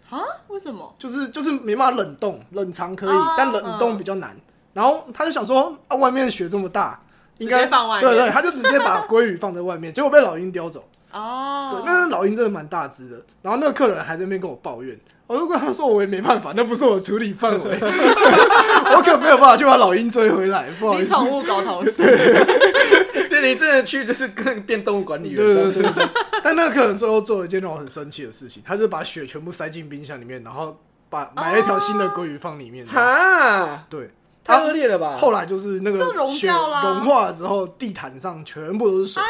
[0.10, 0.20] 啊？
[0.48, 0.94] 为什么？
[1.00, 4.36] 就是就是没办法冷冻，冷藏可以，哦但冷冻比较难。
[4.74, 7.00] 然后他就想说，啊，外面雪这么大，
[7.38, 10.80] 应该放外面对对，他就直接把鲑鱼放在外面，结果被老鹰叼走。
[11.12, 13.24] 对哦，，那老鹰真的蛮大只的。
[13.44, 15.00] 然后那个客人还在那边跟我抱怨，
[15.34, 21.04] 我就跟他说我也没办法，那不是我处理范围， 我可没有办法去把老鹰追回来，不好意思。
[21.04, 22.04] 你宠物狗同事，
[23.30, 25.56] 对，你真的去就是跟变动物管理员对。
[25.56, 26.08] 对对对，
[26.43, 30.78] 但那个客人最后做了一件让我很生气的事情，他是把雪全部塞进冰箱里面，然后
[31.10, 32.86] 把买了一条新的鲑鱼放里面。
[32.86, 34.12] 哈，对，
[34.43, 35.17] 太恶劣了吧？
[35.17, 39.24] 后来就是那个雪融化了之后，地毯上全部都是水。
[39.24, 39.26] 哎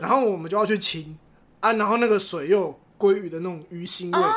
[0.00, 1.16] 然后我们就要去清
[1.60, 4.32] 啊，然后那个水又有鲑鱼的那种鱼腥味，哦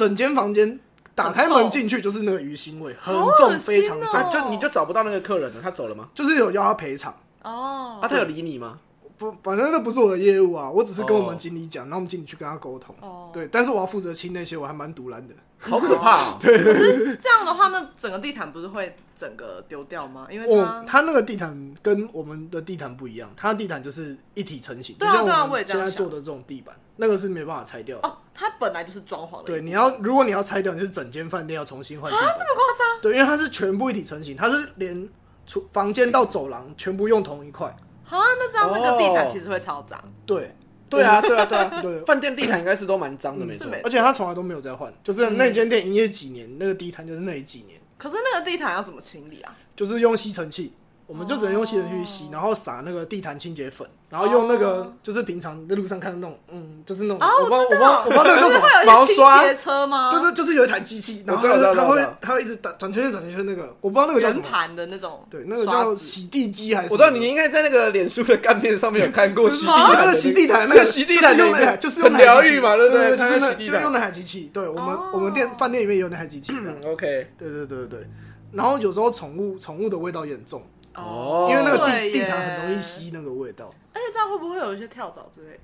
[0.00, 0.80] 整间房间
[1.14, 4.30] 打开门进去就是那个鱼腥味，很重，非常重。
[4.30, 6.08] 就你就找不到那个客人了，他走了吗？
[6.14, 8.78] 就是有要他赔偿，哦啊，他有理你吗？
[9.18, 12.94] 不，反正那不是我的业务啊，我只是跟我哦们经理讲，然后我们经理去跟他沟通。
[13.02, 15.34] 哦，对，但是我要负责清那些，我还蛮独揽的。
[15.60, 16.56] 好可怕 对！
[16.64, 20.26] 可是这样的话，那整个地毯不是会整个丢掉吗？
[20.30, 28.08] 因为我它他那个地毯跟我们的地毯不一样，它的地毯就是一体成型，对啊对啊我也这样想现在做的这种地板，那个是没办法拆掉的。
[28.08, 32.10] 哦，它本来就是装潢的，对，你要如果你要拆掉，你是整间饭店要重新换。
[32.10, 33.02] 啊，这么夸张？
[33.02, 35.06] 对，因为它是全部一体成型，它是连
[35.46, 37.66] 厨房间到走廊全部用同一块。
[38.08, 40.56] 啊，那这样那个地毯哦其实会超脏，对
[40.90, 43.64] 对啊，对啊，对啊， 对，饭店地毯应该是都蛮脏的，没错。
[43.64, 49.56] 是没而且他从来都没有再换，就是那间店营业几年，那个地毯就是那几年，可是那个地毯要怎么清理啊？
[49.76, 50.72] 就是用吸尘器。
[51.10, 60.12] 我们就只能用吸尘器去吸，然后撒那个地毯清洁粉，然后用那个哦就是平常在路上看到那种，嗯，就是那种，哦我不知道，我不我知道，我不知道那个叫 什么，就是会有一些毛刷？
[60.12, 66.92] 就是就是有一台机器，然后它会它会一直打转圈圈转圈圈那个，我不知道那个叫什么，盘的那种，对，那个叫洗地机还是？
[66.92, 73.16] 我知道你应该在那个脸书的干片上面有看过洗地啊， 毯的那个洗地毯，那个洗地毯用那台，的就是用很疗愈嘛，对不对？
[73.16, 73.18] 对？
[73.18, 74.48] 就是就用那台机器。
[74.54, 76.52] 对我们哦我们店饭店里面有那台机器。
[76.54, 78.06] 嗯，OK，对对对对对。
[78.52, 80.60] 然后有时候宠物宠物的味道也很重，
[80.94, 85.60] 哦因为那个对耶地地毯很容易吸那个味道，而且这样会不会有一些跳蚤之类的？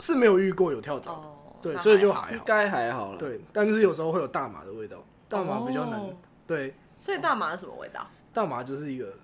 [0.00, 3.18] 是没有遇过有跳蚤的，哦，对，那所以就还该还好了。
[3.18, 6.10] 对，但是有时候会有大麻的味道，大麻比较难哦。
[6.46, 8.04] 对，所以大麻是什么味道？
[8.32, 9.14] 大麻就是一个，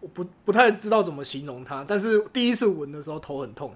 [0.00, 3.74] 我不不太知道怎么形容它，但是第一次闻的时候头很痛，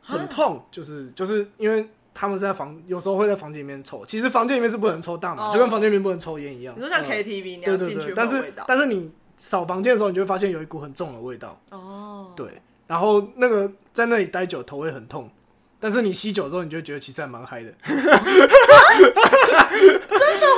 [0.00, 0.64] 很痛。
[0.70, 6.80] 就是就是因为他们是在房，有时候会在房间里面抽，其实房间里面是不能抽大麻，哦就跟房间里面不能抽烟一样你。
[6.80, 8.64] 说像嗯 KTV 那对样进去对对，但是会有味道。
[8.66, 9.12] 但是你
[9.44, 11.60] 扫房间的时候，你就会发现有一股很重的味道。
[11.70, 12.46] 哦，对，
[12.86, 15.28] 然后那个在那里待久，头会很痛。
[15.80, 18.06] 但是你吸酒之后，你就会觉得其实还蛮嗨的，真的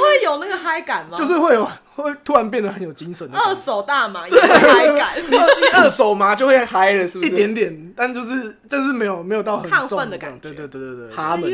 [0.02, 1.16] 会有那个嗨感吗？
[1.16, 7.36] 就是会有会突然变得很有精神二手大麻也有嗨感， 你吸二手麻就会嗨了，是不一是？
[7.36, 11.50] 点点，但就是但是没有没有到很亢重奋的感觉对对对对对，他们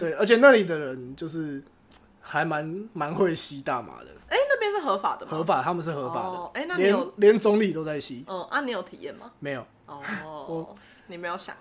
[0.00, 1.62] 对，而且那里的人就是
[2.36, 5.32] 还蛮蛮会吸大麻的，哎，那边是合法的吗？
[5.32, 5.42] 合。
[5.42, 9.30] 法，他们是合法的，哦哎那你连总理都在吸，嗯，啊，你有体验吗？
[9.38, 9.64] 没有。
[9.86, 10.74] 哦，
[11.06, 11.54] 你没有想，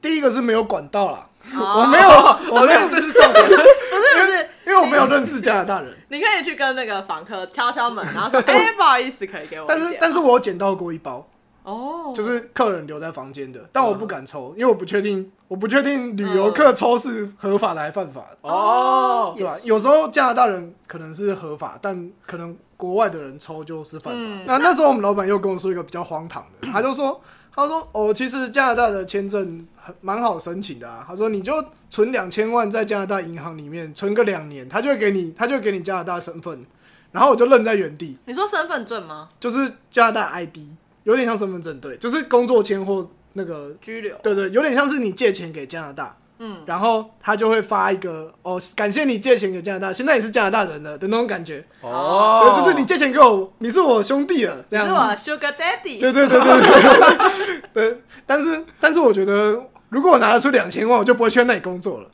[0.00, 2.08] 第一个是没有管道啦，我 我没有，
[2.54, 3.44] 我没有，这是重点。
[3.44, 9.78] 不是不是，因为我没有认识加拿大人，你可以去跟那个访客敲敲门，然后说， 哎，不好意思，可以给我但。
[9.78, 11.26] 是但是我有捡到过一包，
[11.64, 24.20] 哦，就是客人留在房间的，但我不敢抽，因为我不确定，我不确定旅游客抽是合法的还是犯法的，哦，对吧有时候加拿大人可能是合法，但可能国外的人抽就是犯法。
[24.20, 27.20] 嗯那那时候我们老板又跟我说一个比较荒唐的， 他就说，
[27.54, 31.04] 他说哦，其实加拿大的签证很蛮好申请的啊。
[31.06, 36.66] 他说你就存两千万在加拿大银行里面存个两年，他就会给你，他就会给你加拿大身份。
[37.12, 39.28] 然后我就愣在原地，你说身份证吗？
[39.38, 40.56] 就是加拿大 ID，
[41.04, 44.16] 有点像身份证，对，就是工作签或那个拘留。
[44.22, 51.64] 对对，有点像是你借钱给加拿大，嗯，然后他就会发一个哦，感谢你借钱给加拿大，现在你是加拿大人了的那种感觉。
[51.80, 54.86] 哦，就是你借钱给我，你是我兄弟了，这样。
[54.86, 55.00] 你是我
[55.38, 56.00] Sugar Daddy。
[56.00, 58.02] 对对对对对对。
[58.24, 62.08] 但是但是我觉得，如果我拿得出两千万，我就不会去那里工作了，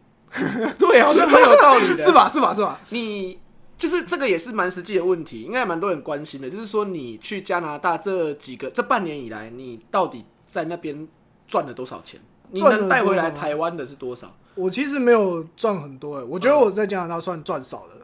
[0.79, 2.11] 对，好像很有道理的， 是？
[2.11, 2.29] 吧？
[2.33, 2.55] 是吧？
[2.55, 2.81] 是吧？
[2.89, 3.39] 你
[3.79, 11.07] 就是这个也是蛮实际的问题，应该蛮多人关心的，就是说你去加拿大这几个这半年以来，你到底在那边
[11.47, 12.21] 赚了多少钱？
[12.51, 14.35] 你赚带回来台湾的是多少？
[14.55, 17.95] 我其实没有赚很多诶，我觉得我在加拿大算赚少的。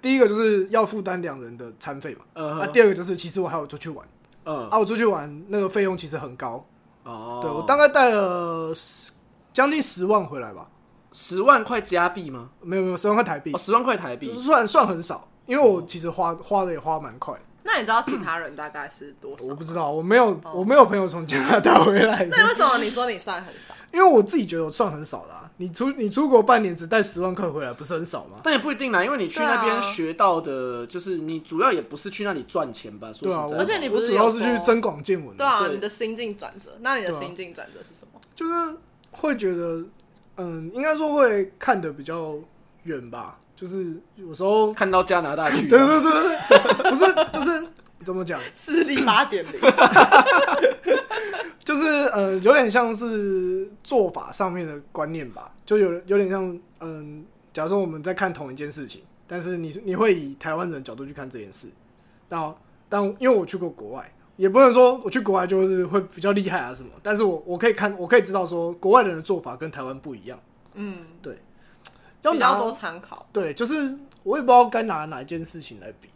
[0.00, 2.72] 第一个就是要负担两人的餐费嘛，啊，嗯哼。
[2.72, 4.08] 第二个就是其实我还有出去玩，
[4.44, 6.64] 嗯，啊，我出去玩那个费用其实很高，
[7.04, 9.10] 哦，对我大概带了十
[9.52, 10.69] 将近十万回来吧，
[11.12, 12.50] 十万块加币吗？
[12.62, 19.46] 没有没有十万块台币哦，，十万块台币，算算很少，因为我其实花花的也花蛮快，那你知道其他人大概是多少？
[19.46, 19.74] 我不知。
[19.74, 23.74] 道，我没有我没有朋友从加拿大回来的 那，为什么你说你算很少？
[23.92, 28.38] 因为我自己觉得我算很少的、啊，你出你出国半年只带十万块回来，不是很少吗？
[28.42, 33.12] 但也不一定啦，因为你去对啊那边学到的，就是你主要也不是去那里赚钱吧？
[33.12, 36.70] 说对啊，实在的，而且你不主要是去增广见闻的，对啊，对你的心境转折。
[36.80, 38.20] 那你的对啊心境转折是什么？
[38.34, 38.76] 就是
[39.12, 39.84] 会觉得，
[40.36, 42.36] 嗯，应该说会看的比较
[42.84, 46.10] 远吧，就是有时候，看到加拿大去， 对对对
[46.48, 47.66] 对，不是就是
[48.04, 49.60] 怎么讲， 视力八点零。
[51.62, 61.68] 就是呃，有点像是做法上面的观念吧，就有有点像嗯，假如说我们在看同一件事情，但是你你会以台湾人的角度去看这件事，
[62.28, 62.54] 但
[62.88, 70.40] 但因为我去过国外，也不能说我去国外就是会比较厉害啊什么，但是我我可以看，我可以知道说国外人的做法跟台湾不一样，
[70.72, 71.38] 嗯，对
[72.22, 73.26] 要拿比较多参考。
[73.30, 76.08] 对，就是我也不知道该拿哪一件事情来比。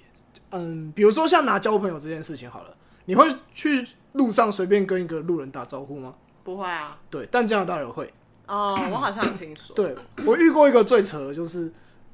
[0.52, 6.14] 嗯，比如说像拿交朋友这件事情好了，你会去路上随便跟一个路人打招呼吗？
[6.42, 6.96] 不会啊。
[7.10, 8.10] 对，但加拿大人会。
[8.46, 9.76] 哦，我好像有听说。
[9.76, 11.70] 对我遇过一个最扯的，就是，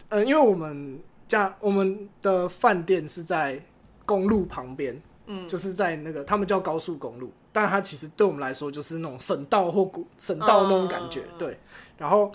[0.09, 3.63] 嗯，因为我们家我们的饭店是在
[4.07, 5.49] 公路旁边，嗯。
[5.49, 11.61] 就是在那个他们叫高速公路，但它其实对我们来说就是那种省道或古省道那种感觉，嗯对。
[11.97, 12.33] 然后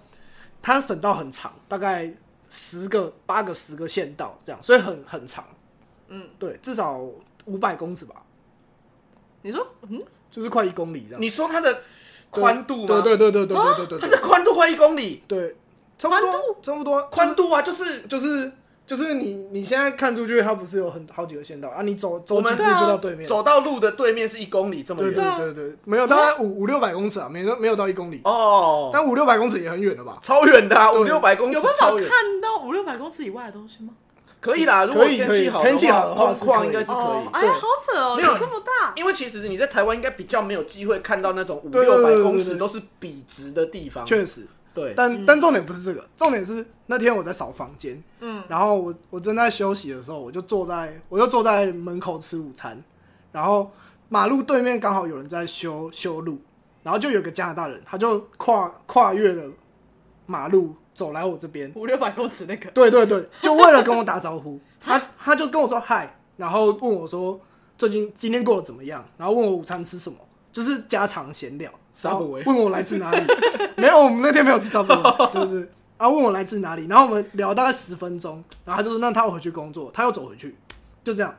[0.62, 2.12] 它省道很长，大概
[2.49, 5.45] 十个、八个、十个县道这样，所以很很长。
[6.08, 7.01] 嗯，对，至少
[7.45, 8.15] 五百公尺吧，
[9.41, 11.21] 你说，嗯，就是快一公里这样。
[11.21, 11.81] 你说它的
[12.29, 13.01] 宽度吗？
[13.01, 15.55] 对对对对对对对对它的宽度快一公里，对，
[15.97, 18.51] 差不多差不多宽度啊，就是就是
[18.86, 21.82] 就是你你现在看出去，它不是有很好几个县道啊？
[21.82, 23.28] 你走走我们几步就到对面。
[23.28, 30.19] 走到路的对面是一公里这么远对对对，没有大概五五六百公尺啊，没有没有到一公里，哦，但五六百公尺也很远了吧？
[30.21, 33.93] 超远的五六百公尺有办法，看到五六百公尺以外的东西吗？
[34.39, 34.86] 可以啦。
[34.86, 38.93] 如果天气好，天气好的话况应该是可以。，哦哎，对好扯哦，没有有这么大。
[38.95, 44.06] 因为其实你在台湾应该比较没有机会看到那种五六百公尺都是笔直的地方。
[44.06, 44.45] 确实，
[44.76, 52.84] 对，但但重点不是这个，重点是那天我在扫房间，嗯，然后我我正在休息的时候，我就坐在我就坐在门口吃午餐，
[53.32, 53.72] 然后
[54.10, 56.38] 马路对面刚好有人在修修路，
[56.84, 59.50] 然后就有个加拿大人，他就跨跨越了
[60.26, 67.40] 马路走来我这边，五六百公尺那个，对对对， 就为了跟我打招呼，他他就跟我说嗨，然后问我说
[67.78, 70.18] 最近今天过得怎么样，然后问我午餐吃什么，
[70.56, 71.70] 就是家常闲聊，
[72.02, 73.22] 然后问我来自哪里，
[73.76, 80.56] 没有，我们那天没有吃 Subway，对对 对，然后问我来自哪里，然后我们聊大概十分钟，然后他就说那他要回去工作，他要走回去，
[81.04, 81.36] 就这样，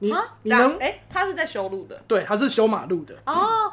[0.00, 1.98] 你啊，你能哎，他是在修路的。
[2.06, 3.72] 对，他是修马路的，哦，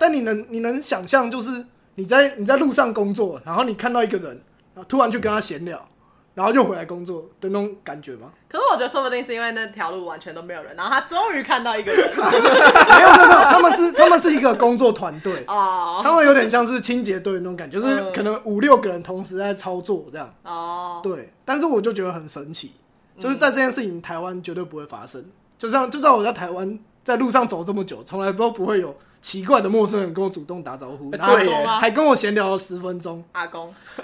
[0.00, 4.30] 但你能你能想象，就是你在你在路上工作，然后你看到一个人，
[4.74, 5.88] 然后突然去跟他闲聊，
[6.34, 8.30] 然后就回来工作的那种感觉吗？
[8.48, 20.32] 可是我觉得说不定是因为那条路完全都没有人，然后他终于看到一个人 没有没有没有，他们是他们是一个工作团队， 哦他们有点像是清洁队那种感觉，就是嗯可能五六个人同时在操作这样。
[20.42, 22.72] 哦，对，但是我就觉得很神奇，
[23.18, 25.24] 就是在这件事情台湾绝对不会发生。
[25.58, 33.22] 就像就在我在台湾在路上走这么久，从来都不会有奇怪的陌生人跟我主动打招呼，哎然后还跟我闲聊了十分钟。
[33.32, 33.72] 阿公，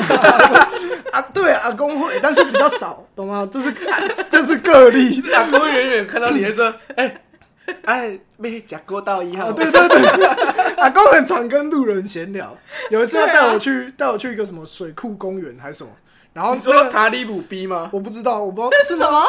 [1.13, 3.47] 啊，对，阿公会，但是比较少，懂吗？
[3.53, 3.75] 这是
[4.31, 5.21] 这是个例。
[5.33, 7.21] 阿公远远看到你，就说：“哎
[7.85, 10.27] 哎，没假过到一号。”啊，对对对，
[10.79, 12.57] 阿公很常跟路人闲聊。
[12.91, 15.91] 有一次他带我去带我去一个什么水库公园还是什么，
[16.33, 17.91] 然后说卡里姆逼吗？
[17.93, 18.97] 我不知道，我不知道是？
[18.97, 19.27] 什么？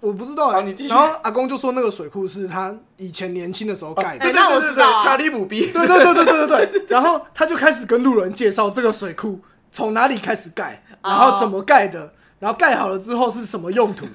[0.00, 0.54] 我不知道欸。
[0.54, 4.24] 好你继续然后阿公就说那个水库是他以前年轻的时候盖的。
[4.24, 5.72] 哎那我知道啊卡里姆逼。
[5.72, 6.86] 对对对对对对对。
[6.88, 9.40] 然后他就开始跟路人介绍这个水库
[9.72, 14.06] 从哪里开始盖，然后怎么盖的，然后盖好了之后是什么用途。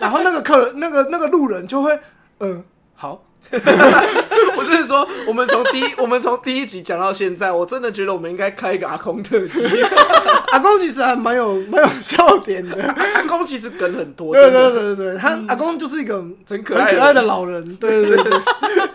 [0.00, 1.98] 然后那个客人，那个那个路人就会，
[2.40, 9.64] 嗯，好， 我真的说，我们从第一我们从第一集讲到现在，我真的觉得我们应该开一个阿公特辑。
[10.52, 12.82] 阿公其实还蛮有蛮有笑点的。
[12.84, 17.76] 阿公其实梗很多，对对对对对，他阿公就是一个很可爱的很可爱的老人。
[17.76, 18.40] 对对对对，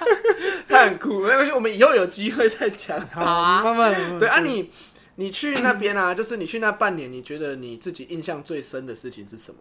[0.67, 1.19] 他很酷。
[1.21, 2.99] 没关系，我们以后有机会再讲。
[3.11, 4.69] 好啊慢慢对啊，你
[5.15, 9.57] 你去那边啊， 就是你去那半年，你觉得你自己印象最深的事情是什么？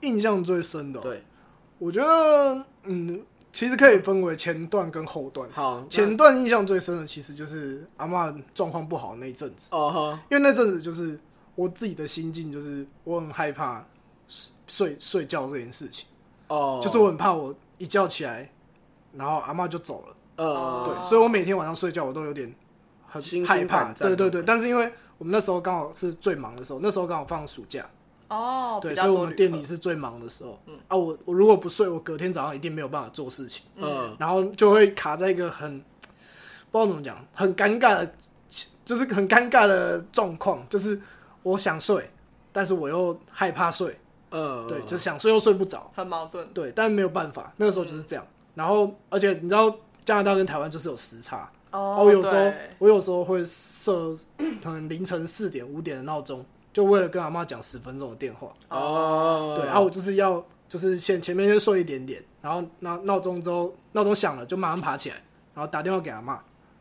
[0.00, 1.22] 印象最深的哦、对，
[1.78, 3.20] 我觉得嗯，
[3.52, 5.48] 其实可以分为前段跟后段。
[5.50, 11.18] 好，前段印象最深的其实就是阿嬷状况不好那一阵子，哦哈，因为那阵子就是
[11.54, 13.84] 我自己的心境，就是我很害怕
[14.66, 16.06] 睡睡觉这件事情，
[16.48, 18.50] 哦，就是我很怕我一觉起来，
[19.12, 22.54] 然后阿妈就走了，呃，对，所以我每天晚上睡觉我都有点
[23.06, 24.42] 很害怕，对对对。
[24.42, 27.84] 但是因为我们那时候刚好是最忙的时候，那时候刚好放暑假，
[28.30, 30.58] 哦，对，所以我们店里是最忙的时候。
[30.66, 30.74] 嗯。
[30.88, 35.78] 啊，我我如果不睡，我隔天早上一定没有办法做事情，嗯，然后就会卡在一个很
[36.70, 38.14] 不知道怎么讲，很尴尬的，
[38.84, 41.00] 就是很尴尬的状况，就是
[41.42, 42.08] 我想睡，
[42.52, 43.98] 但是我又害怕睡，
[44.30, 46.46] 嗯，对，就是想睡又睡不着，很矛盾。
[46.54, 48.24] 对，但没有办法，那个时候就是这样。
[48.54, 52.70] 然后，而且你知道加拿大跟台湾就是有时差，哦，我有时候对。
[52.78, 54.14] 我有时候会设
[54.62, 58.52] 可能凌晨四点五点的闹钟，就为了跟阿妈讲十分钟的电话。
[58.68, 65.16] 哦，对，然后我就是要就是先前面先睡一点点，然后闹闹钟之后闹钟响了就马上爬起来，
[65.54, 66.40] 然后打电话给阿妈，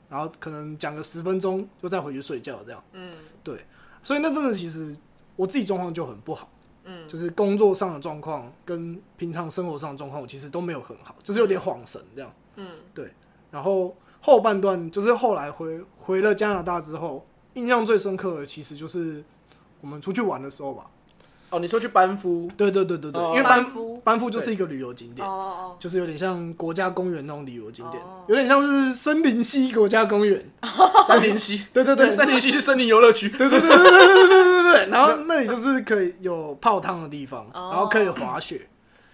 [0.10, 2.84] 然后可能讲个十分钟就再回去睡觉这样。
[2.94, 3.66] 嗯，对，
[4.04, 4.96] 所以那真的其实
[5.36, 6.50] 我自己状况就很不好。
[6.86, 12.34] 嗯，就是工作上的状况跟平常生活上的状况，我其实都没有很好，就是有点晃神这样。
[12.56, 13.14] 嗯，对。
[13.52, 19.24] 然后后半段就是后来回回了加拿大之后，印象最深刻的其实就是
[19.82, 20.86] 我们出去玩的时候吧。
[21.52, 23.32] 哦，你说去班夫，对对对对对，哦。
[23.32, 23.98] 因为班班夫？
[24.04, 30.48] 班夫就是一个旅游景哦点，哦就是有点像国家公园那种旅游景点哦，有点像是森林溪国家公园。
[31.08, 38.68] 森林溪，对对对，森林溪是森林游乐区，对对对，对对对对对，然后那里就是可以有泡汤的地方，哦然后可以滑雪。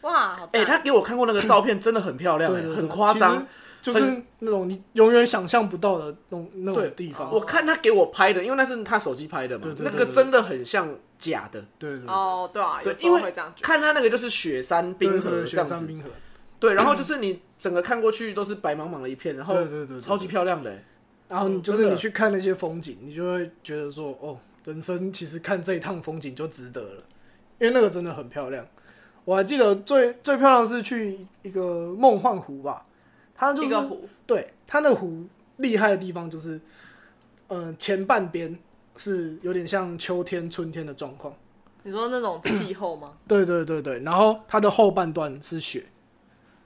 [0.06, 3.46] 哦，哇，好哎，赞他给我看过那个照片，真的很漂亮，哎对对，对很夸张。，
[3.82, 7.32] 就是那种你永远想象不到的那种那种地方。
[7.32, 10.90] 我看他给我拍的，因为那是他手机拍的嘛那个真的很像
[11.20, 11.64] 假的。
[11.78, 13.54] 对对对哦，对啊，有对，时因为候会这样。
[13.62, 16.10] 看他那个就是雪山冰河对对，这样子，雪山冰河。
[16.60, 20.84] 对，然后就是你整个看过去都是白茫茫的一片，然后对对超级漂亮的，哎
[21.28, 27.04] 然后你就是你去看那些风景，你就会觉得说，哦，人生其实看这一趟风景就值得了，
[27.60, 28.66] 因为那个真的很漂亮。
[29.26, 32.86] 我还记得最最漂亮的是去一个梦幻湖吧，
[33.36, 35.26] 它就是湖，对它那个湖
[35.58, 36.62] 厉害的地方就是，
[37.48, 38.58] 呃，前半边
[38.96, 41.34] 是有点像秋天、春天的状况，
[41.84, 43.14] 你说那种气候吗？
[43.28, 45.86] 对对对对，然后它的后半段是雪，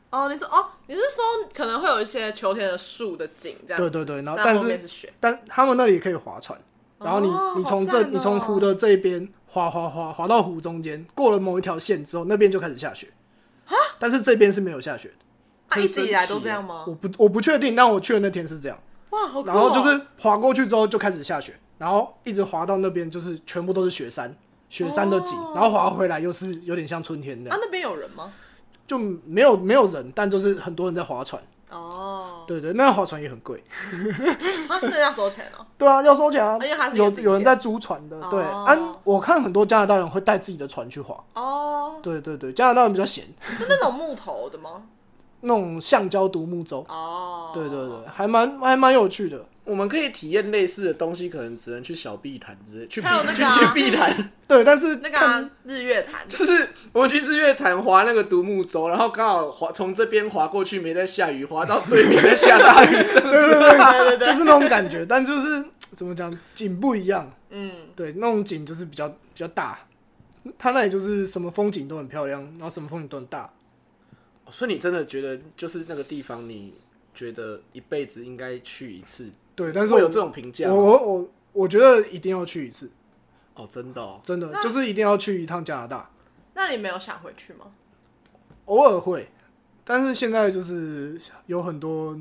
[0.10, 6.60] 哦，你说哦，你是说可能会有一些秋天的树的景这样，对对对，然后但是但他们那里也可以划船，
[7.00, 13.08] 然后你、哦你从这、哦你从湖的这一边滑滑滑滑到湖中间，过了某一条线之后，那边就开始下雪
[13.98, 15.16] 但是这边是没有下雪的，
[15.70, 16.86] 啊，一直以来都这样吗？
[16.88, 18.78] 我不我不确定，但我去的那天是这样，
[19.10, 19.44] 哇，好哦！
[19.46, 24.36] 然后就是滑过去之后就开始下雪，然后一直滑到那边就是全部都是雪山，
[24.70, 28.32] 雪山的景，哦然后滑回来又是有点像春天那样，，啊那边有人吗？
[28.88, 31.42] 就没有没有人，但就是很多人在划船。
[31.70, 33.64] 哦，对对，那划船也很贵。
[34.68, 35.64] 啊，那要收钱哦。
[35.78, 38.20] 对啊，要收钱啊因为它，是一个有景点有人在租船的。
[38.32, 41.24] 对，哦啊，我看很多加拿大人会带自己的船去划。
[41.36, 43.24] 哦，对对对，加拿大人比较闲，
[43.56, 44.82] 是那种木头的吗？
[45.42, 46.84] 那种橡胶独木舟。
[46.90, 49.46] 哦，对对对，还蛮还蛮有趣的。
[49.70, 53.60] 我们可以体验类似的东西，可能只能去小碧潭之类，去碧还有那去个啊。
[53.60, 67.32] 去碧潭， 对，但是那个啊日月潭，就是我们去日月潭划那个独木舟，然后刚好划从这边划过去，没在下雨，划到对面在下大雨， 对对对对对，就是那种感觉，但就是怎么讲，景不一样。
[67.52, 69.80] 嗯，对，那种景就是比较比较大，
[70.58, 73.52] 它那里就是什么风景都很漂亮，然后什么风景都很大。
[74.50, 76.74] 所以你真的觉得就是那个地方，你
[77.14, 79.30] 觉得一辈子应该去一次？
[79.60, 80.76] 对，但是我会有这种评价我？
[80.76, 82.90] 我我我觉得一定要去一次，
[83.56, 86.10] 哦，真的哦，真的就是一定要去一趟加拿大。
[86.54, 87.66] 那你没有想回去吗？
[88.68, 89.28] 偶尔会，
[89.84, 92.18] 但是现在就是有很多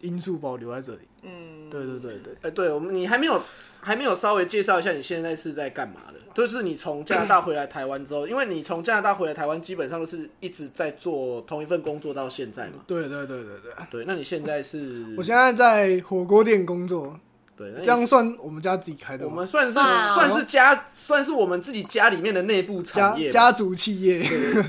[0.00, 1.08] 因素把我留在这里。
[1.22, 3.42] 嗯，对对对对，哎、对我们，你还没有
[3.80, 6.14] 还没有稍微介绍一下你现在是在干嘛的？
[6.32, 12.74] 就是你从加拿大回来台湾之后，因为你从加拿大回来台湾，基本上都是一直在做同一份工作到现在嘛。
[12.86, 13.72] 对对对对对。
[13.90, 15.04] 对，那你现在是？
[15.16, 17.18] 我现在在火锅店工作，
[17.56, 19.26] 对，那这样算我们家自己开的？
[19.26, 23.32] 我们算是算啊算是家算是我们自己家里面的内部产业吧。
[23.32, 24.20] 家族企业。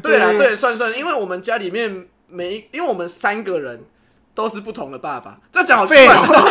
[0.04, 3.84] 对啦， 对，算算，因为我们家里面每一，因为我们三个人
[4.36, 6.06] 都是不同的爸爸，这样讲好奇怪。
[6.06, 6.50] 废话，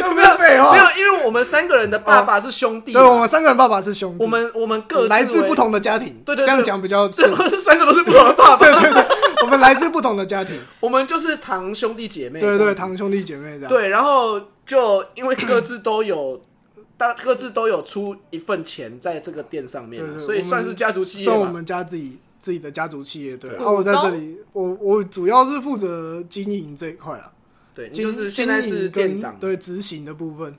[0.00, 0.54] 有 没有废没？
[0.54, 7.36] 有，因为我们三个人的爸爸是兄弟嘛，对，我们三个人爸爸是兄弟，我们我们各自来自不，同的家庭，对对对这样讲比较对，顺我。
[7.36, 9.04] 们是三个都是不同的爸爸，对对对
[9.42, 13.68] 我们来自不同的家庭，我们就是堂兄弟姐妹，对对，堂兄弟姐妹这样。
[13.68, 16.40] 对，然后就因为各自都有。
[16.96, 21.32] 大各自都有出一份钱在这个店上面所以算是家族企业吧。
[21.32, 23.34] 算我们家自己自己的家族企业。
[23.38, 27.32] 对，对然后我在这里，我我主要是负责经营这一块啊，
[27.74, 30.54] 对，就是现在是跟店长，对执行的部分，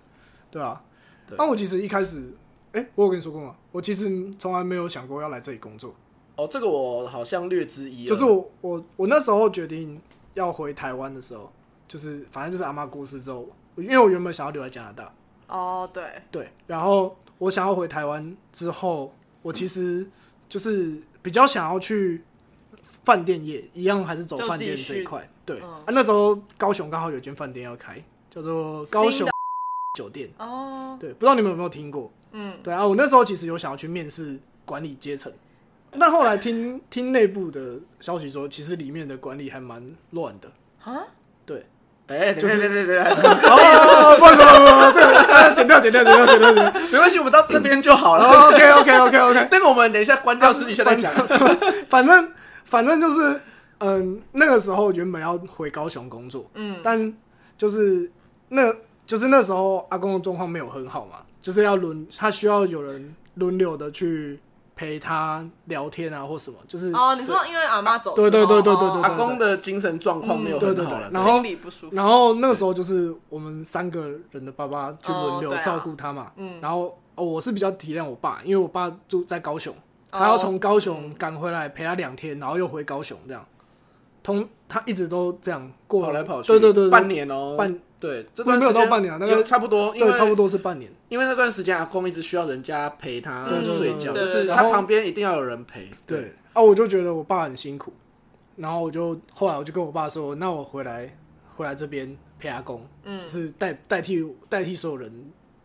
[0.49, 0.81] 对啊。
[1.27, 2.31] 对那我其实一开始，
[2.71, 3.55] 哎，我有跟你说过吗？
[3.71, 5.93] 我其实从来没有想过要来这里工作，
[6.35, 8.07] 哦，这个我好像略知一二。
[8.07, 10.01] 就是我我我那时候决定
[10.33, 11.51] 要回台湾的时候，
[11.87, 15.13] 就是反正就是阿妈过世之后，因为我原本想要留在加拿大，
[15.47, 19.11] 哦，对，对，然后我想要回台湾之后，
[19.41, 20.07] 我其实
[20.47, 22.21] 就是比较想要去
[23.03, 25.27] 饭店业，一样还是走就饭店这一块。
[25.43, 27.99] 对、嗯啊，那时候高雄刚好有间饭店要开，
[28.29, 29.27] 叫做高雄
[29.97, 30.29] 酒店。
[30.37, 32.11] 哦，对，不知道你们有没有听过？
[32.31, 35.33] 嗯，对啊，我那时候其实有想要去面试管理阶层，
[35.99, 40.51] 但后来听听内部的消息说，其实里面的管理还蛮乱的。
[40.83, 41.07] 啊，
[41.43, 41.65] 对，
[42.07, 46.81] 哎，就是对对对对， 哦，不不不不，这个啊剪掉剪掉剪掉剪掉剪掉。
[46.91, 48.25] 没关系，我们到这边就好了。
[48.47, 51.11] OK OK OK OK，那个我们等一下关掉，私底下再讲。
[51.89, 52.31] 反正
[52.65, 53.41] 反正就是，
[53.79, 57.11] 嗯，那个时候原本要回高雄工作，嗯，但
[57.57, 58.11] 就是
[58.49, 58.71] 那
[59.05, 64.39] 就是那时候阿公的状况没有很好嘛，就是要轮他需要有人轮流的去
[64.75, 76.59] 陪他聊天啊或什么，就是哦，你说因为阿妈走对对对对对对哦阿公的精神状况没有对对对很好了，然后心里不舒服，然后那个时候就是我们三个人的爸爸去轮流照顾他嘛，嗯。
[76.59, 79.73] 然后哦我是比较体谅我爸，因为我爸住在高雄，
[80.11, 80.19] 哦。
[80.19, 83.45] 他要从高雄赶回来陪他两天，然后又回高雄这样，
[84.21, 95.89] 通他一直都这样过跑来跑去，对对对对，半年哦，半对，这没有没有到半年啊，大有概差不多，对差不多是半年，因为那段时间阿公一直需要人家陪他睡觉，就是他旁边一定要有人陪。
[96.05, 97.91] 对啊，我就觉得我爸很辛苦，
[98.55, 101.17] 然后我就后来我就跟我爸说，那我回来
[101.55, 105.11] 回来这边陪阿公，嗯就是代代替代替所有人，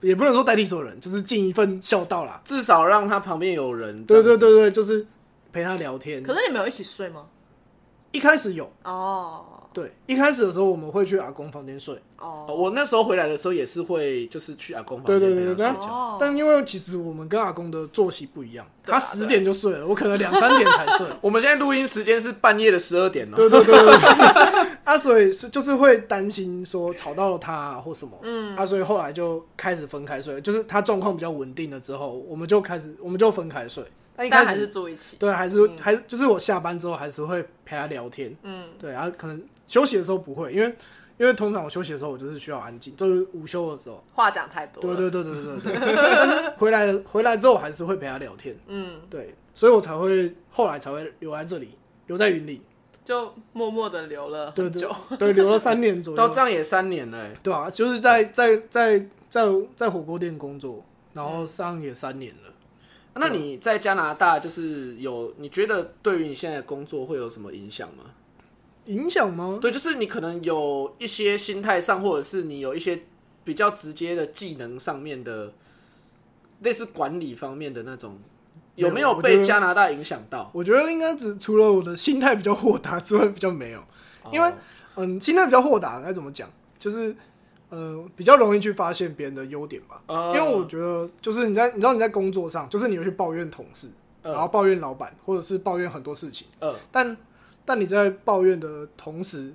[0.01, 2.41] 也不能说代替所有人，就是尽一份孝道啦。
[2.45, 4.05] 至少让他旁边有人。
[4.05, 5.07] 对对对对，就是
[5.53, 6.23] 陪他聊天。
[6.23, 7.27] 可是你们有一起睡吗？
[8.13, 12.47] 一开始有，哦对，一开始的时候我们会去阿公房间睡，哦。
[12.49, 15.75] 哦，我那时候回来的时候也是会，就是去阿公房对间对对对
[16.19, 21.07] 但因为其实我们跟阿公的作息不一样，他十点就睡了，我可能两三点才睡。
[21.23, 23.37] 我们现在录音时间是半夜的十二点了。
[23.37, 33.85] 对对对对对，啊，所以是就是会担心说吵到了他、啊、或什么，嗯，啊，所以后来就开始分开睡，就是他状况比较稳定了之后，我们就开始我们就分开睡。
[34.17, 39.41] 但一开始还是住一起，对，还是、还是就是我下班之后还是会陪他聊天，嗯，对，然、后可能
[39.71, 40.67] 休息的时候不会，因为
[41.17, 45.79] 因为通常我休息的时候我就是需要安静，就是午休的时候，话讲太多了，对对对对对对。
[45.79, 52.63] 对， 但是回来回来之后还是会陪他聊天，嗯，对，所以我才会后来才会留在这里，留在云里，
[53.05, 62.53] 就默默的留了对对很久，对，留了三年左右，到这样也三年了欸，对啊，就是在在在在在火锅店工作，然后上也三年了。
[63.15, 68.05] 那你在加拿大就是有，你觉得对于你现在的工作会有什么影响吗？
[68.91, 69.59] 影响吗？
[69.61, 73.03] 对，就是你可能有一些心态上，或者是你有一些
[73.45, 75.53] 比较直接的技能上面的，
[76.63, 78.19] 类似管理方面的那种，
[78.75, 80.51] 有没有被加拿大影响到？
[80.53, 83.83] 我觉得应该只除了我的心态比较豁达之外，比较没有。
[84.33, 84.55] 因为哦
[84.97, 86.51] 嗯，心态比较豁达，该怎么讲？
[86.79, 87.15] 就是
[87.69, 90.03] 呃，比较容易去发现别人的优点吧。
[90.07, 93.87] 哦因为我觉得，就是你在你知道你在工作上，就是你会去抱怨同事，
[94.23, 96.49] 嗯然后抱怨老板，或者是抱怨很多事情。
[96.59, 97.17] 嗯但
[97.71, 99.55] 但你在抱怨的同时，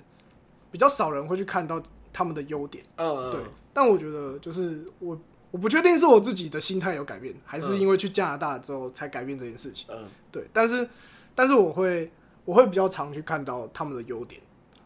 [0.71, 2.81] 比较少人会去看到他们的优点。
[2.95, 3.41] 嗯，对，
[3.73, 5.19] 但我觉得就是我
[5.51, 9.85] 我不确定是我自己的心态有改变，还是因为去加拿大之后才改变这件事情。
[9.89, 10.07] 嗯。
[10.31, 10.87] 对，但是
[11.35, 12.09] 但是我会
[12.45, 14.39] 我会比较常去看到他们的优点，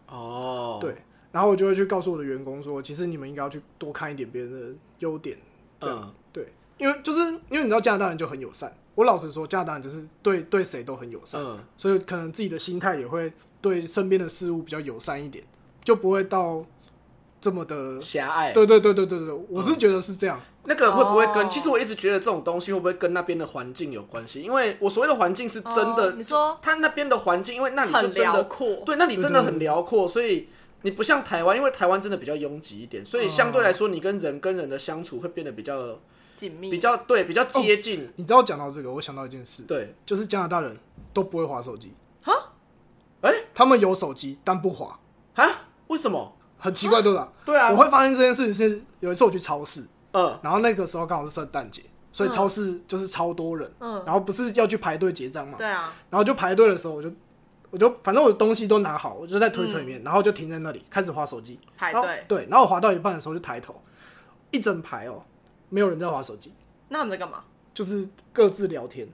[0.07, 0.95] 哦，对，
[1.31, 5.37] 然后我就会去告诉我的员工说，其实你们应该要去多看一点别人的优点，
[5.79, 6.15] 这样、嗯。
[6.33, 7.19] 对，因为就是
[7.51, 13.31] 因为你知道加拿大人就很友善，我老实说，加拿大人就是对对谁都很友善，嗯所以可能自己的心态也会
[13.61, 15.43] 对身边的事物比较友善一点，
[15.83, 16.65] 就不会到
[17.39, 17.99] 这么的。
[18.01, 18.51] 狭隘。
[18.51, 20.39] 对对对对对对，我是觉得是这样。
[20.65, 21.45] 那个会不会跟？
[21.45, 24.41] 哦其实我一直觉得这种东西会不会跟那边的环境有关系？
[24.41, 30.49] 因为我所谓的环境是真的，哦你说他那边的环境，因为那里就很真的辽阔，对，那里真的很辽阔，所以
[30.81, 35.97] 你不像台湾，因为台湾真的比较拥挤一点，所以相对来说，你跟人跟人的相处会变得比较
[36.39, 38.09] 紧密，比较对，比较接近。
[38.15, 40.77] 你知道讲到这个，我想到一件事，对，就是加拿大人
[41.13, 41.93] 都不会划手机。
[42.23, 42.31] 啊？
[43.21, 43.29] 哎？
[43.53, 44.97] 他们有手机但不划，
[45.35, 45.45] 啊，
[45.87, 46.33] 为什么？
[46.57, 47.33] 很奇怪对吧？
[47.43, 47.69] 对啊。
[47.71, 50.39] 我会发现这件事情是有一次我去超市，嗯。
[50.41, 51.83] 然后那个时候刚好是圣诞节，
[52.13, 54.01] 所以超市就是超多人，嗯。
[54.05, 57.11] 然后不是要去排队结账嘛，对啊，然后就排队的时候，我就
[57.71, 59.87] 我就反正我的东西都拿好，我就在推车里嗯。
[59.87, 62.25] 面，然后就停在那里开始划手机，排队。
[62.27, 63.81] 对，然后我划到一半的时候就抬头，
[64.51, 65.21] 一整排哦，
[65.69, 66.53] 没有人在划手机，
[66.89, 67.43] 那他们在干嘛？
[67.73, 69.07] 就是各自聊天。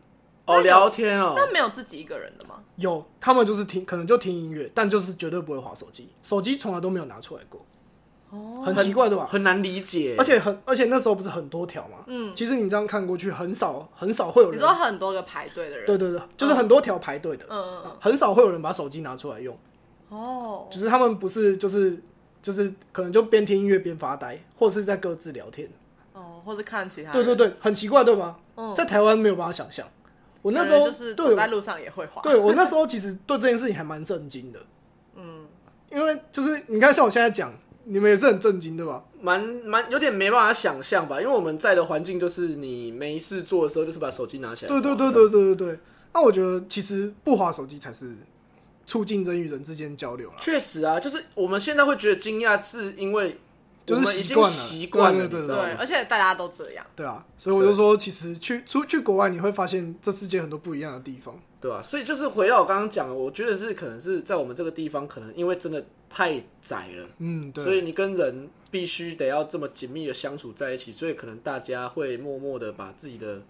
[0.45, 2.61] 哦，聊天哦，那没有自己一个人的吗？
[2.75, 7.65] 有，他们就是听，可能就听音乐，但就是绝对不会划手机，手机从来都没有拿出来过，
[8.29, 9.25] 哦，很奇怪对吧？
[9.25, 10.15] 很难理解。
[10.19, 19.57] 而且很，而且那时候不是很多条嘛，嗯，其实你这样看过去，很少很少会有人，你说很多个排队的人，对对对，就是很多条排队的，嗯嗯嗯，很少会有人把手机拿出来用，
[20.09, 21.99] 哦，就是他们不是就是
[22.39, 25.67] 就是可能就边听音乐边发呆，或者是在各自聊天，
[26.15, 28.39] 哦，或者看其他，对对对，很奇怪对吧？
[28.55, 29.85] 嗯在台湾没有办法想象，
[30.41, 34.59] 我那时候就是走在路上也会滑，对我那时候其实 对这件事情还蛮震惊的，
[35.15, 35.45] 嗯，
[35.91, 37.53] 因为就是你看像我现在讲，
[37.83, 39.03] 你们也是很震惊对吧？
[39.19, 44.69] 蛮蛮有点没办法想象吧，因为我们在的环境就是你没事做的时候，就是把手机拿起来。
[44.69, 45.79] 对对对对对对对。
[46.13, 48.15] 那我觉得其实不滑手机才是
[48.85, 50.35] 促进人与人之间交流了。
[50.39, 53.37] 确实啊，就是我们现在会觉得惊讶，是因为
[53.85, 61.39] 就是已经习惯了习惯了，对对对而且大家都这样，对啊，所以我就说，其实去出去国外，你会发现这世界很多不一样的地方。
[61.61, 67.63] 对啊、所以就是回到我刚刚讲的，我觉得是可能是在我们这个地方，可能因为真的太窄了，嗯，对。
[67.63, 73.41] 所以你跟人必须得要这么紧密的相处在一起，所以可能大家会默默的把自己的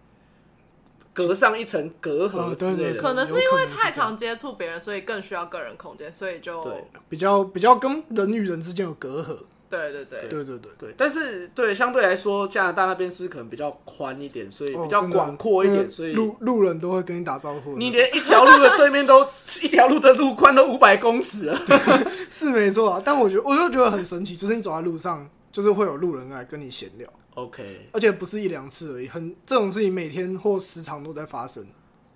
[1.11, 3.01] 隔上一层隔阂哦对对之类的。
[3.01, 9.39] 可能是因为太常接触别人，所以更需要个人空间，所以就对比较比较跟人与人之间有隔阂。
[9.69, 17.77] 对对对对对对，对，但是对相对来说，加拿大那边是不是可能比较宽一点，所以哦比较广阔一点，所以路路人都会跟你打招呼。
[17.77, 19.25] 你连一条路的对面都
[19.61, 21.59] 一条路的路宽都五百公尺了。
[22.31, 31.65] 是没错啊，但我觉得我就觉得很神奇，就是你走在路上，就是会有路人来跟你闲聊，OK，而且不是一两次而已，很这种事情每天或时常都在发生。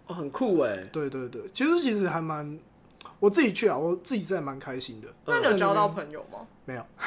[0.07, 0.87] 哦，很酷哎。
[0.91, 2.57] 对对对，其实其实还蛮，
[3.19, 5.07] 我自己去啊，我自己真的蛮开心的。
[5.25, 6.39] 那你有交到朋友吗？
[6.65, 6.85] 没有，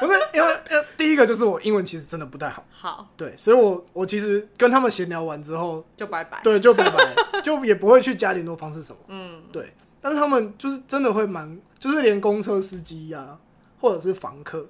[0.00, 6.40] 不是因为呃，第一个就是我英文其实真的不太好，好，对，所以我我其实跟他们闲聊完之后，就拜拜。
[6.42, 9.72] 对，就拜拜，就也不会去加联络方式什么，嗯，对。
[10.02, 13.38] 但是他们就是真的会蛮，就是连公车司机呀、
[13.80, 14.66] 或者是房客，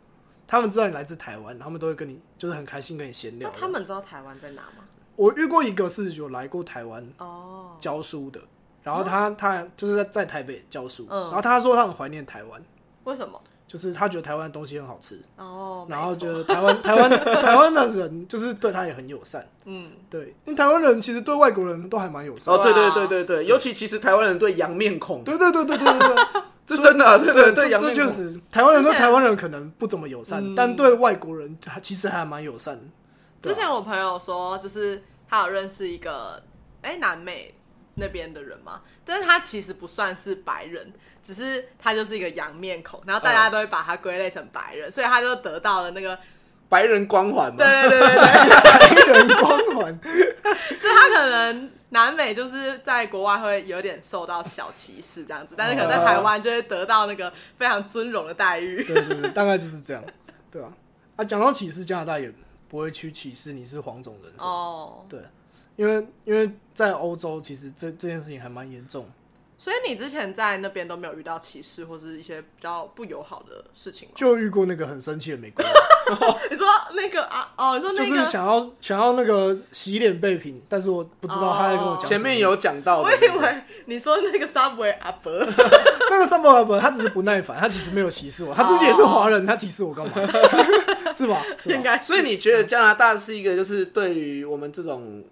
[0.46, 3.60] 他们知道你来自台湾，他们都会跟你就是很开心跟你闲聊那。
[3.60, 4.84] 他们知道台湾在哪吗？
[5.16, 8.40] 我遇过一个是有来过台湾哦，教书的，
[8.86, 11.22] 然后他他就是在在台北教书，嗯。
[11.24, 12.62] 然后他说他很怀念台湾，
[13.02, 13.40] 为什么？
[13.66, 27.94] 就是他觉得台湾的东西很好吃，哦，然后觉得台湾台湾台湾的人就是对他也很友善，嗯，对，因为台湾人其实对外国人都还蛮友善哦，的，对对对啊对对对，尤其其实台湾人对洋面孔，对对对对对对 對，这真的啊对对这对这面孔。
[27.94, 32.78] 确实台湾人对台湾人可能不怎么友善，嗯但对外国人他其实还蛮友善
[33.42, 36.40] 之前我朋友说，就是他有认识一个
[36.82, 37.52] 哎、南美
[37.96, 40.92] 那边的人嘛，但是他其实不算是白人，
[41.22, 46.18] 只是他就是一个洋面孔，然后大家都会把他归类成白人，所以他就得到了那个
[46.68, 48.16] 白人光环嘛，对对对对对，
[48.62, 58.82] 白人光环，就他可能南美就是在国外会有点受到小歧视这样子，但是可能在台湾就会得到那个非常尊荣的待遇。
[58.84, 60.04] 对对对，大概就是这样，
[60.50, 60.70] 对吧、
[61.16, 61.24] 啊？
[61.24, 62.30] 讲到歧视，加拿大也
[62.68, 65.20] 不会去歧视你是黄种人哦，对，
[65.76, 69.08] 因为因为在欧洲，其实这这件事情还蛮严重，
[69.56, 74.12] 所以你之前在那边都没有遇到歧视或是一些比较不友好的事情吗？
[74.14, 75.72] 就遇过那个很生气的美国人，
[76.52, 83.04] 你说那个啊，哦，你说就那个，是想要想要那个洗脸备品，但是我不知道他在跟我讲前面有讲到的。
[83.04, 85.32] 我那个，以为你说那个 Subway 阿伯，
[86.10, 90.12] 那个 Subway 阿伯，他只是不耐烦，他其实没有歧视我，他自己也是华人，他歧视我干嘛？
[91.16, 91.42] 是吧？
[91.62, 91.74] 是吧？
[91.74, 95.24] 应该所以你觉得加拿大是一个就是对于我们这种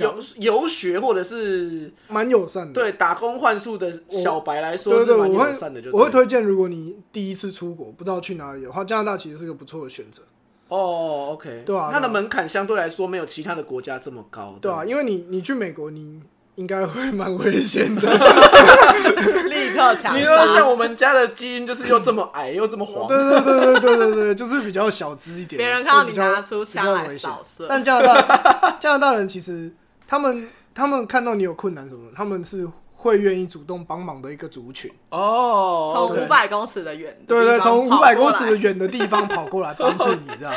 [0.00, 2.72] 游游学或者是蛮友善的。
[2.74, 10.22] 对打工换宿的小白来说是蛮友善的就对了，我会推荐，如果你第一次出国不知道去哪里的话，加拿大其实是个不错的选择，
[10.68, 16.20] 哦，OK，对啊它的门槛相对来说没有其他的国家这么高，对啊，因为你你去美国，你
[16.58, 18.02] 应该会蛮危险的。
[19.48, 25.56] 立刻抢你说像，我们家的基因就是又这么矮又这么黄，对对对对对对对，就是比较小资一点。
[25.56, 29.72] 别人看到你拿出枪来扫射 但加拿大加拿大人其实
[30.08, 32.66] 他们他们看到你有困难什么，他们是
[33.00, 34.90] 会愿意主动帮忙的一个族群。
[35.10, 40.52] 哦，从五百公尺的远的对对，地方从五百公尺的远的地方跑过来帮助你， 这样，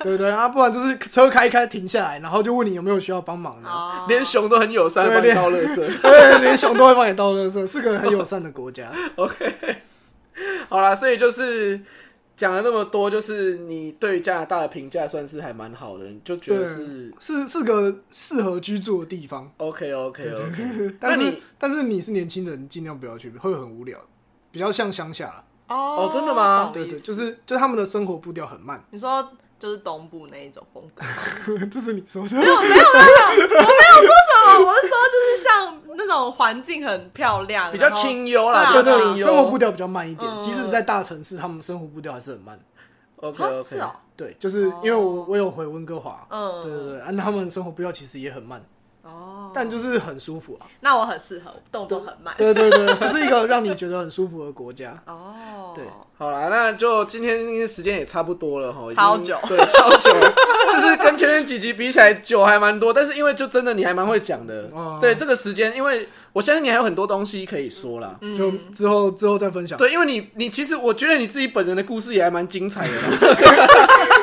[0.00, 4.06] 对对啊，不然就是车开一开停下来，然后就问你有没有需要帮忙的，哦。
[4.08, 5.76] 连熊都很友善，帮你倒垃圾。
[6.00, 8.90] 对，连熊都会帮你倒垃圾，是个很友善的国家。
[9.16, 9.54] OK，
[10.70, 11.78] 好啦，所以就是
[12.36, 20.94] 讲了那么多，就是你对加拿大的评价算是还蛮好的，你就觉得是，是是个适合居住的地方，OK OK OK。
[21.00, 23.98] 但是但是你是年轻人，尽量不要去，会很无聊，
[24.50, 25.44] 比较像乡下啦。
[25.68, 29.32] 哦真的吗对对，就是就他们的生活步调很慢，你说
[29.64, 31.02] 就是东部那一种风格，
[31.72, 32.36] 这是你说的。
[32.36, 39.26] 没有没有没有，我没有说什么，我是说就是像那种环境很漂亮，比较清幽啦，对啊比较对对，清幽。
[39.26, 40.42] 生活步调比较慢一点，嗯。
[40.42, 42.60] 即使在大城市，他们生活步调还是很慢。
[43.16, 46.62] OK 啊 OK，是哦，对，就是因为我我有回温哥华，嗯。
[46.62, 48.62] 对对对，啊，他们生活步调其实也很慢，
[49.04, 50.66] 哦，但就是很舒服啊。
[50.80, 55.00] 那我很适合，动作很慢，对对对，就是一个让你觉得很舒服的国家。
[55.06, 55.84] 哦，对
[56.16, 60.10] 好啦，那就今天时间也差不多了哈，已经超久对，超久，
[60.72, 68.16] 就是跟前面几集比起来久还蛮多，但是因为就真的你还蛮会讲的，哦对这个时间，因为我相信你还有很多东西可以说啦。
[68.20, 69.76] 嗯就之后之后再分享。
[69.76, 73.02] 对，因为你你其实我觉得你自己本人的故事也还蛮精彩的啦。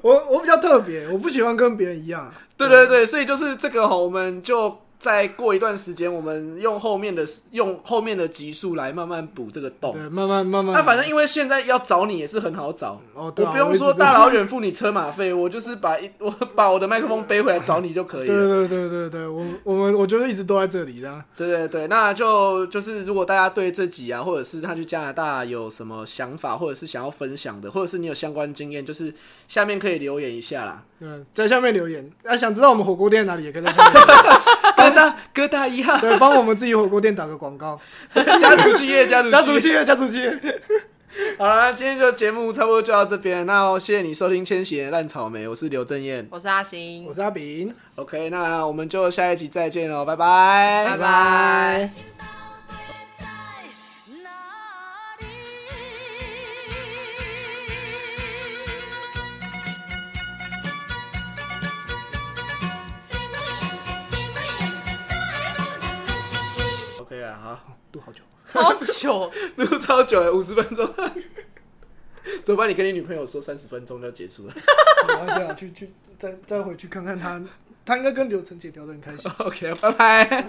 [0.00, 2.32] 我我比较特别，我不喜欢跟别人一样。
[2.56, 9.90] 对对对，所以就是这个哈，我们就再过一段时间，我们用后面的用后面的集数来慢慢补这个洞。
[9.90, 10.76] 对，慢慢慢慢。
[10.76, 18.68] 那反正因为现在要找你也是很好找，哦对啊我不用说大老远付你车马费， 我就是把一 我把我的麦克风背回来找你就可以对了。
[18.68, 21.20] 对对对对，我我们我觉得一直都在这里这样。
[21.36, 29.12] 对对对，那就就是如果大家对这集啊，或者是他去加拿大有什么想法，或者是想要分享的，或者是你有相关经验，就是
[29.48, 30.84] 下面可以留言一下啦。
[31.00, 32.08] 嗯，在下面留言。
[32.22, 33.92] 啊，想知道我们火锅店哪里，也可以在下面
[34.76, 37.78] 哥大哥大一号，对，帮我们自己火锅店打个广告。
[38.14, 39.40] 家族企业，家族企业。
[39.40, 40.60] 家族企业，家族企业。
[41.38, 43.44] 好了，今天就节目差不多就到这边。
[43.44, 46.26] 那谢谢你收听《千禧的烂草莓》，我是刘正燕。
[46.30, 52.11] 我是阿星我，是阿炳，OK，那我们就下一集再见喽，拜拜，拜拜。
[67.92, 68.22] 录好久。
[68.44, 70.84] 超久， 录超久了，五十分钟。
[72.44, 72.68] 怎么办？
[72.68, 74.54] 你跟你女朋友说三十分钟就结束了。
[75.08, 77.40] 没关系啊，去去再再回去看看她，
[77.84, 79.30] 她应该跟刘晨姐聊得很开心。
[79.38, 80.46] OK，拜拜。